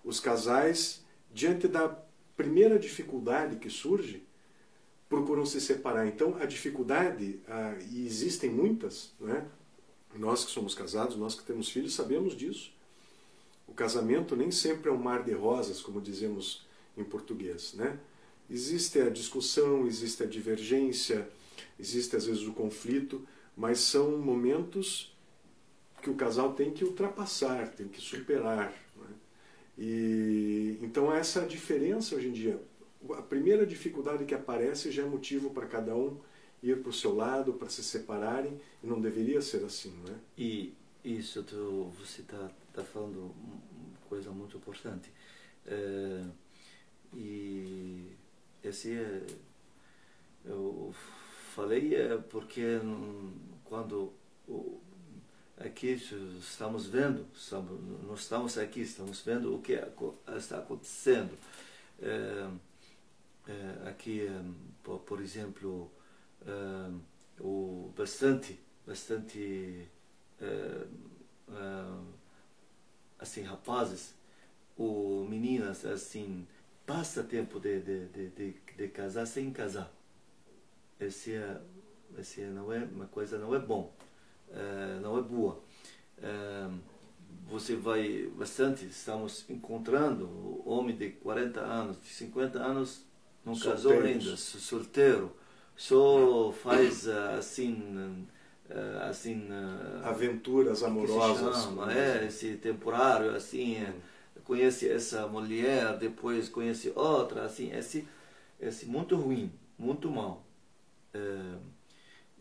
os 0.05 0.21
casais, 0.21 1.03
diante 1.33 1.69
da 1.69 1.89
primeira 2.37 2.79
dificuldade 2.79 3.57
que 3.57 3.71
surge, 3.71 4.23
procuram 5.11 5.45
se 5.45 5.61
separar. 5.61 6.07
Então, 6.07 6.37
a 6.41 6.47
dificuldade, 6.47 7.41
ah, 7.49 7.77
e 7.91 8.07
existem 8.07 8.49
muitas, 8.49 9.11
né? 9.21 9.45
nós 10.15 10.45
que 10.45 10.53
somos 10.53 10.73
casados, 10.73 11.17
nós 11.17 11.35
que 11.35 11.43
temos 11.43 11.69
filhos, 11.69 11.95
sabemos 11.95 12.37
disso. 12.37 12.73
O 13.67 13.75
casamento 13.75 14.37
nem 14.37 14.53
sempre 14.53 14.89
é 14.89 14.93
um 14.93 14.97
mar 14.97 15.25
de 15.25 15.33
rosas, 15.33 15.83
como 15.83 16.01
dizemos 16.01 16.65
em 16.97 17.03
português. 17.03 17.75
Né? 17.75 17.99
Existe 18.49 19.01
a 19.01 19.11
discussão, 19.11 19.85
existe 19.87 20.23
a 20.23 20.27
divergência, 20.27 21.29
existe 21.79 22.15
às 22.15 22.27
vezes 22.27 22.47
o 22.47 22.53
conflito, 22.53 23.27
mas 23.57 23.81
são 23.81 24.17
momentos 24.17 25.13
que 26.01 26.09
o 26.09 26.15
casal 26.15 26.53
tem 26.53 26.71
que 26.71 26.85
ultrapassar, 26.85 27.69
tem 27.69 27.89
que 27.89 28.01
superar. 28.01 28.73
Né? 28.97 29.09
E 29.77 30.79
então 30.81 31.13
essa 31.13 31.41
diferença 31.45 32.15
hoje 32.15 32.29
em 32.29 32.33
dia 32.33 32.70
a 33.15 33.23
primeira 33.23 33.67
dificuldade 33.67 34.25
que 34.25 34.35
aparece 34.35 34.91
já 34.91 35.03
é 35.03 35.07
motivo 35.07 35.51
para 35.51 35.67
cada 35.67 35.95
um 35.95 36.19
ir 36.63 36.81
para 36.81 36.91
o 36.91 36.93
seu 36.93 37.15
lado, 37.15 37.55
para 37.55 37.69
se 37.69 37.83
separarem, 37.83 38.61
e 38.83 38.87
não 38.87 39.01
deveria 39.01 39.41
ser 39.41 39.65
assim, 39.65 39.93
não 40.05 40.13
é? 40.13 40.17
E 40.37 40.75
isso 41.05 41.43
tu, 41.43 41.91
você 41.99 42.21
está 42.21 42.51
tá 42.73 42.85
falando 42.85 43.35
coisa 44.09 44.31
muito 44.31 44.57
importante. 44.57 45.11
É, 45.67 46.25
e 47.15 48.07
esse 48.63 48.93
é, 48.93 49.23
eu 50.45 50.95
falei 51.55 51.95
é 51.95 52.17
porque 52.17 52.79
quando 53.65 54.13
aqui 55.57 55.99
estamos 56.39 56.87
vendo, 56.87 57.27
estamos, 57.35 57.81
não 58.07 58.15
estamos 58.15 58.59
aqui, 58.59 58.81
estamos 58.81 59.21
vendo 59.23 59.55
o 59.55 59.61
que 59.61 59.79
está 60.37 60.59
acontecendo. 60.59 61.37
É, 62.01 62.49
uh, 63.49 63.89
aqui, 63.89 64.27
um, 64.29 64.55
por, 64.83 65.01
por, 65.01 65.21
exemplo, 65.21 65.91
uh, 66.43 67.01
o 67.41 67.93
bastante, 67.97 68.59
bastante 68.87 69.89
uh, 70.41 72.07
assim 73.19 73.43
rapazes 73.43 74.15
ou 74.77 75.29
meninas 75.29 75.85
assim 75.85 76.47
passa 76.87 77.23
tempo 77.23 77.61
de, 77.61 77.81
de, 77.81 78.07
de, 78.09 78.55
de, 78.77 78.89
casar 78.89 79.27
sem 79.27 79.53
casar. 79.53 79.93
Esse, 80.99 81.35
é, 81.35 81.61
esse 82.19 82.41
não 82.43 82.73
é 82.73 82.79
uma 82.85 83.07
coisa 83.07 83.39
não 83.39 83.55
é 83.55 83.59
bom, 83.59 83.93
não 85.03 85.19
é 85.19 85.23
boa 85.23 85.63
você 87.51 87.75
vai 87.75 88.31
bastante, 88.37 88.87
estamos 88.87 89.49
encontrando 89.51 90.63
homem 90.65 90.97
de 90.97 91.11
40 91.11 91.61
anos, 91.61 92.01
de 92.01 92.09
50 92.09 92.59
anos 92.59 93.05
não 93.45 93.55
Solteiros. 93.55 93.83
casou 93.83 94.03
ainda, 94.03 94.37
solteiro, 94.37 95.37
só 95.81 96.53
faz 96.53 97.07
eh, 97.07 97.35
assim 97.39 98.27
eh, 98.69 98.99
assim 99.09 99.49
eh, 99.51 100.07
aventuras 100.07 100.83
amorosas 100.83 101.65
chama, 101.65 101.87
né? 101.87 102.23
é 102.23 102.27
esse 102.27 102.57
temporário 102.57 103.35
assim 103.35 103.83
hum. 103.83 103.95
conhece 104.45 104.87
essa 104.89 105.27
mulher 105.27 105.97
depois 105.97 106.51
conhece 106.51 106.93
outra 106.95 107.45
assim 107.47 107.73
esse 107.73 108.07
esse 108.61 108.85
muito 108.85 109.17
ruim 109.17 109.51
muito 109.79 110.11
mal 110.11 110.45
é, 111.15 111.57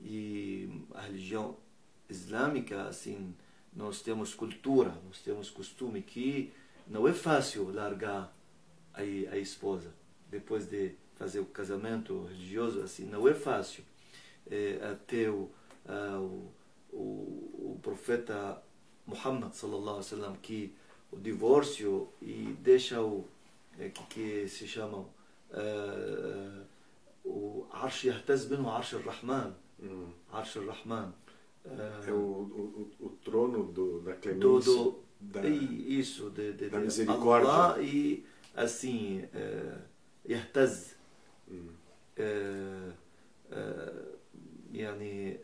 e 0.01 0.69
a 0.93 1.01
religião 1.01 1.55
islâmica 2.09 2.83
assim 2.89 3.33
nós 3.73 4.01
temos 4.01 4.35
cultura 4.35 4.93
nós 5.07 5.19
temos 5.21 5.49
costume 5.49 6.01
que 6.01 6.51
não 6.85 7.07
é 7.07 7.13
fácil 7.13 7.71
largar 7.71 8.35
a, 8.93 8.99
a 8.99 9.37
esposa 9.37 9.93
depois 10.29 10.67
de 10.67 10.93
fazer 11.15 11.39
o 11.39 11.45
casamento 11.45 12.23
religioso, 12.23 12.81
assim, 12.81 13.05
não 13.05 13.27
é 13.27 13.33
fácil. 13.33 13.83
É, 14.49 14.79
até 14.91 15.29
o, 15.29 15.49
o, 15.87 16.51
o, 16.91 17.75
o, 17.75 17.79
profeta 17.83 18.61
Muhammad 19.05 19.53
sallallahu 19.53 19.97
alaihi 19.97 20.13
wasallam 20.13 20.35
que 20.41 20.73
o 21.11 21.17
divórcio 21.17 22.07
e 22.21 22.55
deixa 22.61 23.01
o 23.01 23.25
é, 23.77 23.89
que, 23.89 24.03
que 24.05 24.47
se 24.47 24.67
chama 24.67 24.99
uh, 24.99 26.65
o 27.23 27.67
Arsh 27.71 28.05
Yahtaz 28.05 28.45
bin 28.45 28.65
Arsh 28.65 28.95
al-Rahman 28.95 29.53
hum. 29.81 30.07
Arsh 30.31 30.57
al-Rahman 30.57 31.13
uh, 31.65 32.07
é 32.07 32.11
o, 32.11 32.15
o, 32.15 32.91
o, 32.99 33.09
trono 33.23 33.65
do, 33.65 34.01
da 34.01 34.15
clemência 34.15 34.49
do, 34.49 34.59
do, 34.59 35.03
da, 35.19 35.47
isso 35.47 36.29
de, 36.29 36.53
de, 36.53 36.69
da 36.69 36.79
misericórdia 36.79 37.49
Allah 37.49 37.81
e 37.81 38.25
assim 38.55 39.21
uh, 39.25 39.88
يهتز 40.28 40.94
يعني 44.72 45.38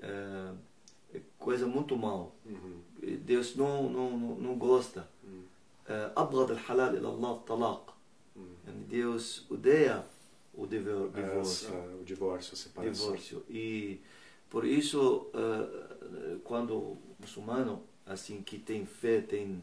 coisa 1.39 1.67
muito 1.67 1.97
mal 1.97 2.33
Deus 3.03 3.57
não 3.57 3.89
não 3.91 4.11
não 4.39 4.55
gosta 4.59 5.09
أبغض 5.89 6.51
الحلال 6.51 6.97
إلى 6.97 7.09
الله 7.09 7.33
الطلاق 7.33 7.97
يعني 8.67 8.85
Deus 8.89 9.47
odeia 9.51 10.05
o 10.55 10.67
divórcio 10.67 11.71
o 12.01 12.05
divórcio 12.05 12.53
a 12.55 12.57
separação 12.57 12.93
divórcio 12.93 13.45
e 13.49 14.01
por 14.49 14.65
isso 14.65 15.31
quando 16.45 16.75
o 16.77 16.99
muçulmano 17.19 17.83
assim 18.07 18.43
que 18.43 18.59
tem 18.59 18.85
fé 18.87 19.21
tem 19.21 19.63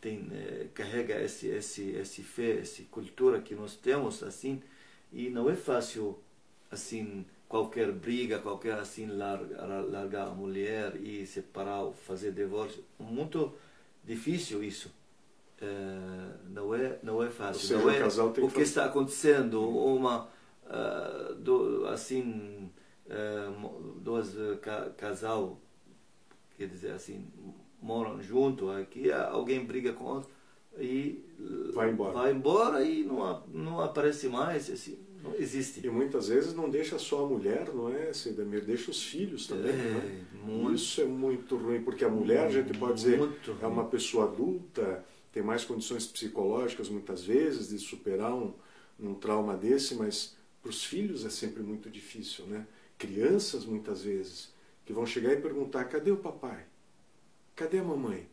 tem 0.00 0.28
é, 0.32 0.66
carrega 0.74 1.20
esse 1.22 1.48
esse 1.48 1.90
esse 1.90 2.22
fé 2.22 2.60
essa 2.60 2.82
cultura 2.84 3.40
que 3.40 3.54
nós 3.54 3.76
temos 3.76 4.22
assim 4.22 4.62
e 5.12 5.30
não 5.30 5.48
é 5.50 5.54
fácil 5.54 6.18
assim 6.70 7.24
qualquer 7.48 7.90
briga 7.90 8.38
qualquer 8.38 8.74
assim 8.74 9.06
largar, 9.06 9.84
largar 9.84 10.28
a 10.28 10.30
mulher 10.30 10.96
e 10.96 11.26
separar 11.26 11.90
fazer 11.92 12.32
divórcio. 12.32 12.84
Muito 12.98 13.52
difícil 14.04 14.62
isso. 14.62 14.90
É, 15.60 15.66
não 16.48 16.74
é 16.74 16.98
não 17.02 17.22
é 17.22 17.28
fácil. 17.28 17.66
Seja, 17.66 17.80
não 17.80 17.90
é 17.90 18.06
o, 18.24 18.32
que, 18.32 18.48
que 18.48 18.60
está 18.62 18.86
acontecendo 18.86 19.60
uma 19.68 20.28
uh, 20.64 21.34
do, 21.34 21.86
assim 21.88 22.70
uh, 23.06 24.00
dois 24.00 24.34
ca, 24.62 24.90
casal 24.96 25.60
quer 26.56 26.68
dizer 26.68 26.92
assim 26.92 27.26
moram 27.82 28.22
junto, 28.22 28.70
aqui 28.70 29.10
alguém 29.10 29.64
briga 29.64 29.92
com 29.92 30.04
outro 30.04 30.30
e 30.78 31.24
vai 31.72 31.90
embora, 31.90 32.12
vai 32.12 32.32
embora 32.32 32.84
e 32.84 33.04
não, 33.04 33.42
não 33.52 33.80
aparece 33.80 34.28
mais, 34.28 34.70
assim, 34.70 34.98
não 35.22 35.34
existe. 35.34 35.84
E 35.86 35.90
muitas 35.90 36.28
vezes 36.28 36.54
não 36.54 36.70
deixa 36.70 36.98
só 36.98 37.24
a 37.24 37.28
mulher, 37.28 37.72
não 37.74 37.94
é, 37.94 38.12
Seidamir? 38.12 38.64
Deixa 38.64 38.90
os 38.90 39.02
filhos 39.02 39.46
também. 39.46 39.72
É, 39.72 39.76
né? 39.76 40.26
muito, 40.42 40.74
Isso 40.74 41.00
é 41.00 41.04
muito 41.04 41.56
ruim, 41.56 41.82
porque 41.82 42.04
a 42.04 42.08
mulher, 42.08 42.46
a 42.46 42.50
gente 42.50 42.76
pode 42.78 42.94
dizer, 42.94 43.20
é 43.60 43.66
uma 43.66 43.84
pessoa 43.84 44.24
adulta, 44.24 45.04
tem 45.32 45.42
mais 45.42 45.64
condições 45.64 46.06
psicológicas 46.06 46.88
muitas 46.88 47.22
vezes 47.22 47.68
de 47.68 47.78
superar 47.78 48.34
um, 48.34 48.52
um 48.98 49.14
trauma 49.14 49.56
desse, 49.56 49.94
mas 49.94 50.36
para 50.62 50.70
os 50.70 50.84
filhos 50.84 51.24
é 51.24 51.30
sempre 51.30 51.62
muito 51.62 51.90
difícil, 51.90 52.46
né? 52.46 52.66
Crianças 52.98 53.64
muitas 53.64 54.02
vezes 54.02 54.52
que 54.84 54.92
vão 54.92 55.06
chegar 55.06 55.32
e 55.32 55.40
perguntar: 55.40 55.84
cadê 55.84 56.10
o 56.10 56.16
papai? 56.16 56.66
Cadê 57.60 57.78
a 57.78 57.84
mamãe? 57.84 58.26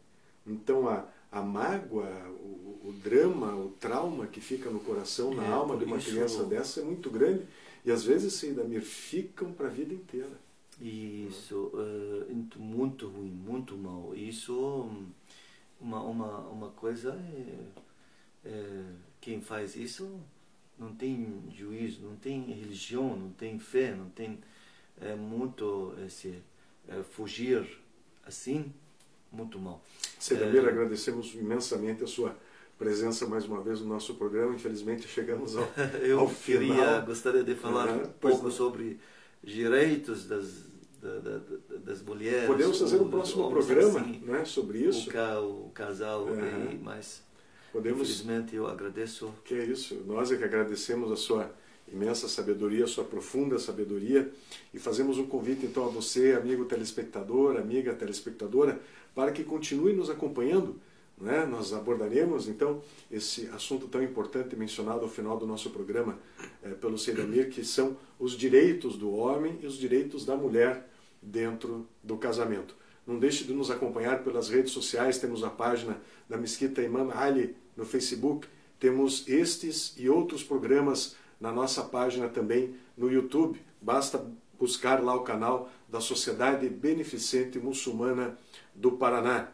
Então 0.46 0.88
a, 0.88 1.06
a 1.30 1.42
mágoa, 1.42 2.08
o, 2.30 2.80
o 2.86 2.96
drama, 3.04 3.54
o 3.54 3.72
trauma 3.72 4.26
que 4.26 4.40
fica 4.40 4.70
no 4.70 4.80
coração, 4.80 5.34
na 5.34 5.44
é, 5.44 5.52
alma 5.52 5.76
de 5.76 5.84
uma 5.84 5.98
isso... 5.98 6.12
criança 6.12 6.46
dessa 6.46 6.80
é 6.80 6.84
muito 6.86 7.10
grande 7.10 7.46
e 7.84 7.92
às 7.92 8.06
vezes, 8.06 8.34
Seidamir, 8.34 8.82
ficam 8.82 9.52
para 9.52 9.68
a 9.68 9.70
vida 9.70 9.94
inteira. 9.94 10.40
Isso, 10.80 11.72
uh, 11.74 12.60
muito 12.60 13.10
ruim, 13.10 13.32
muito 13.32 13.76
mal. 13.76 14.16
Isso, 14.16 14.90
uma, 15.82 16.02
uma, 16.02 16.40
uma 16.48 16.70
coisa 16.70 17.12
é, 17.14 18.50
é, 18.50 18.84
quem 19.20 19.42
faz 19.42 19.76
isso 19.76 20.22
não 20.80 20.96
tem 20.96 21.44
juízo, 21.54 22.02
não 22.02 22.16
tem 22.16 22.44
religião, 22.46 23.18
não 23.18 23.32
tem 23.32 23.60
fé, 23.60 23.94
não 23.94 24.10
tem 24.10 24.40
é 25.02 25.16
muito 25.16 25.94
esse 26.06 26.42
é, 26.88 27.04
fugir 27.04 27.68
assim 28.26 28.74
muito 29.32 29.60
mal. 29.60 29.84
Sedamir, 30.20 30.64
é... 30.66 30.70
agradecemos 30.70 31.34
imensamente 31.36 32.04
a 32.04 32.08
sua 32.08 32.36
presença 32.78 33.26
mais 33.28 33.46
uma 33.46 33.62
vez 33.62 33.82
no 33.82 33.88
nosso 33.88 34.16
programa. 34.16 34.54
Infelizmente 34.56 35.08
chegamos 35.08 35.56
ao, 35.58 35.68
Eu 36.02 36.20
ao 36.22 36.30
queria, 36.30 36.74
final. 36.76 37.02
gostaria 37.06 37.44
de 37.44 37.56
falar 37.56 37.90
um 37.90 38.06
pouco 38.20 38.50
sobre 38.52 39.00
direitos 39.44 40.26
das, 40.28 40.66
da- 41.02 41.20
da- 41.20 41.38
da- 41.38 41.78
das 41.78 42.02
mulheres. 42.02 42.48
Podemos 42.48 42.80
fazer 42.80 42.98
um 43.02 43.10
próximo 43.10 43.50
programa 43.50 44.00
assim, 44.02 44.20
né, 44.26 44.46
sobre 44.46 44.80
isso. 44.80 45.10
O, 45.10 45.14
ca, 45.14 45.40
o 45.42 45.72
casal, 45.74 46.24
Uhum. 46.26 46.72
e, 46.72 46.80
mas 46.84 47.26
Podemos 47.72 48.02
infelizmente 48.10 48.56
eu 48.56 48.66
agradeço. 48.68 49.32
Que 49.46 49.54
é 49.56 49.66
isso. 49.66 49.96
Nós 50.08 50.32
é 50.32 50.38
que 50.38 50.44
agradecemos 50.44 51.12
a 51.12 51.16
sua 51.16 51.52
imensa 51.92 52.28
sabedoria, 52.28 52.88
sua 52.88 53.04
profunda 53.04 53.58
sabedoria 53.58 54.32
e 54.74 54.80
fazemos 54.80 55.18
um 55.18 55.26
convite 55.26 55.66
então 55.66 55.86
a 55.86 55.90
você, 55.90 56.34
amigo 56.34 56.66
telespectador, 56.66 57.58
amiga 57.58 57.94
telespectadora, 57.94 58.80
para 59.16 59.32
que 59.32 59.44
continue 59.44 59.94
nos 59.94 60.10
acompanhando. 60.10 60.76
Né? 61.20 61.46
Nós 61.46 61.74
abordaremos 61.74 62.48
então 62.48 62.82
esse 63.10 63.48
assunto 63.48 63.88
tão 63.88 64.04
importante 64.04 64.56
mencionado 64.56 65.02
ao 65.02 65.10
final 65.10 65.38
do 65.38 65.48
nosso 65.48 65.72
programa 65.72 66.20
eh, 66.64 66.70
pelo 66.70 66.98
Seidamir, 66.98 67.50
que 67.50 67.64
são 67.64 67.98
os 68.20 68.34
direitos 68.34 68.96
do 68.98 69.12
homem 69.12 69.58
e 69.62 69.66
os 69.66 69.78
direitos 69.78 70.26
da 70.26 70.36
mulher 70.36 70.88
dentro 71.22 71.88
do 72.04 72.18
casamento. 72.18 72.76
Não 73.06 73.18
deixe 73.18 73.46
de 73.46 73.54
nos 73.54 73.72
acompanhar 73.72 74.24
pelas 74.24 74.50
redes 74.50 74.72
sociais, 74.72 75.18
temos 75.18 75.44
a 75.44 75.50
página 75.50 76.00
da 76.30 76.38
Mesquita 76.38 76.82
Imam 76.84 77.10
Ali 77.12 77.56
no 77.76 77.86
Facebook, 77.86 78.48
temos 78.80 79.28
estes 79.28 79.96
e 79.98 80.10
outros 80.10 80.44
programas 80.44 81.16
na 81.40 81.52
nossa 81.52 81.84
página 81.84 82.28
também 82.28 82.76
no 82.98 83.12
YouTube. 83.12 83.62
Basta 83.82 84.26
buscar 84.60 85.04
lá 85.04 85.16
o 85.16 85.22
canal 85.22 85.70
da 85.88 86.00
Sociedade 86.00 86.68
Beneficente 86.70 87.60
Muçulmana 87.60 88.38
do 88.74 88.94
Paraná. 88.94 89.50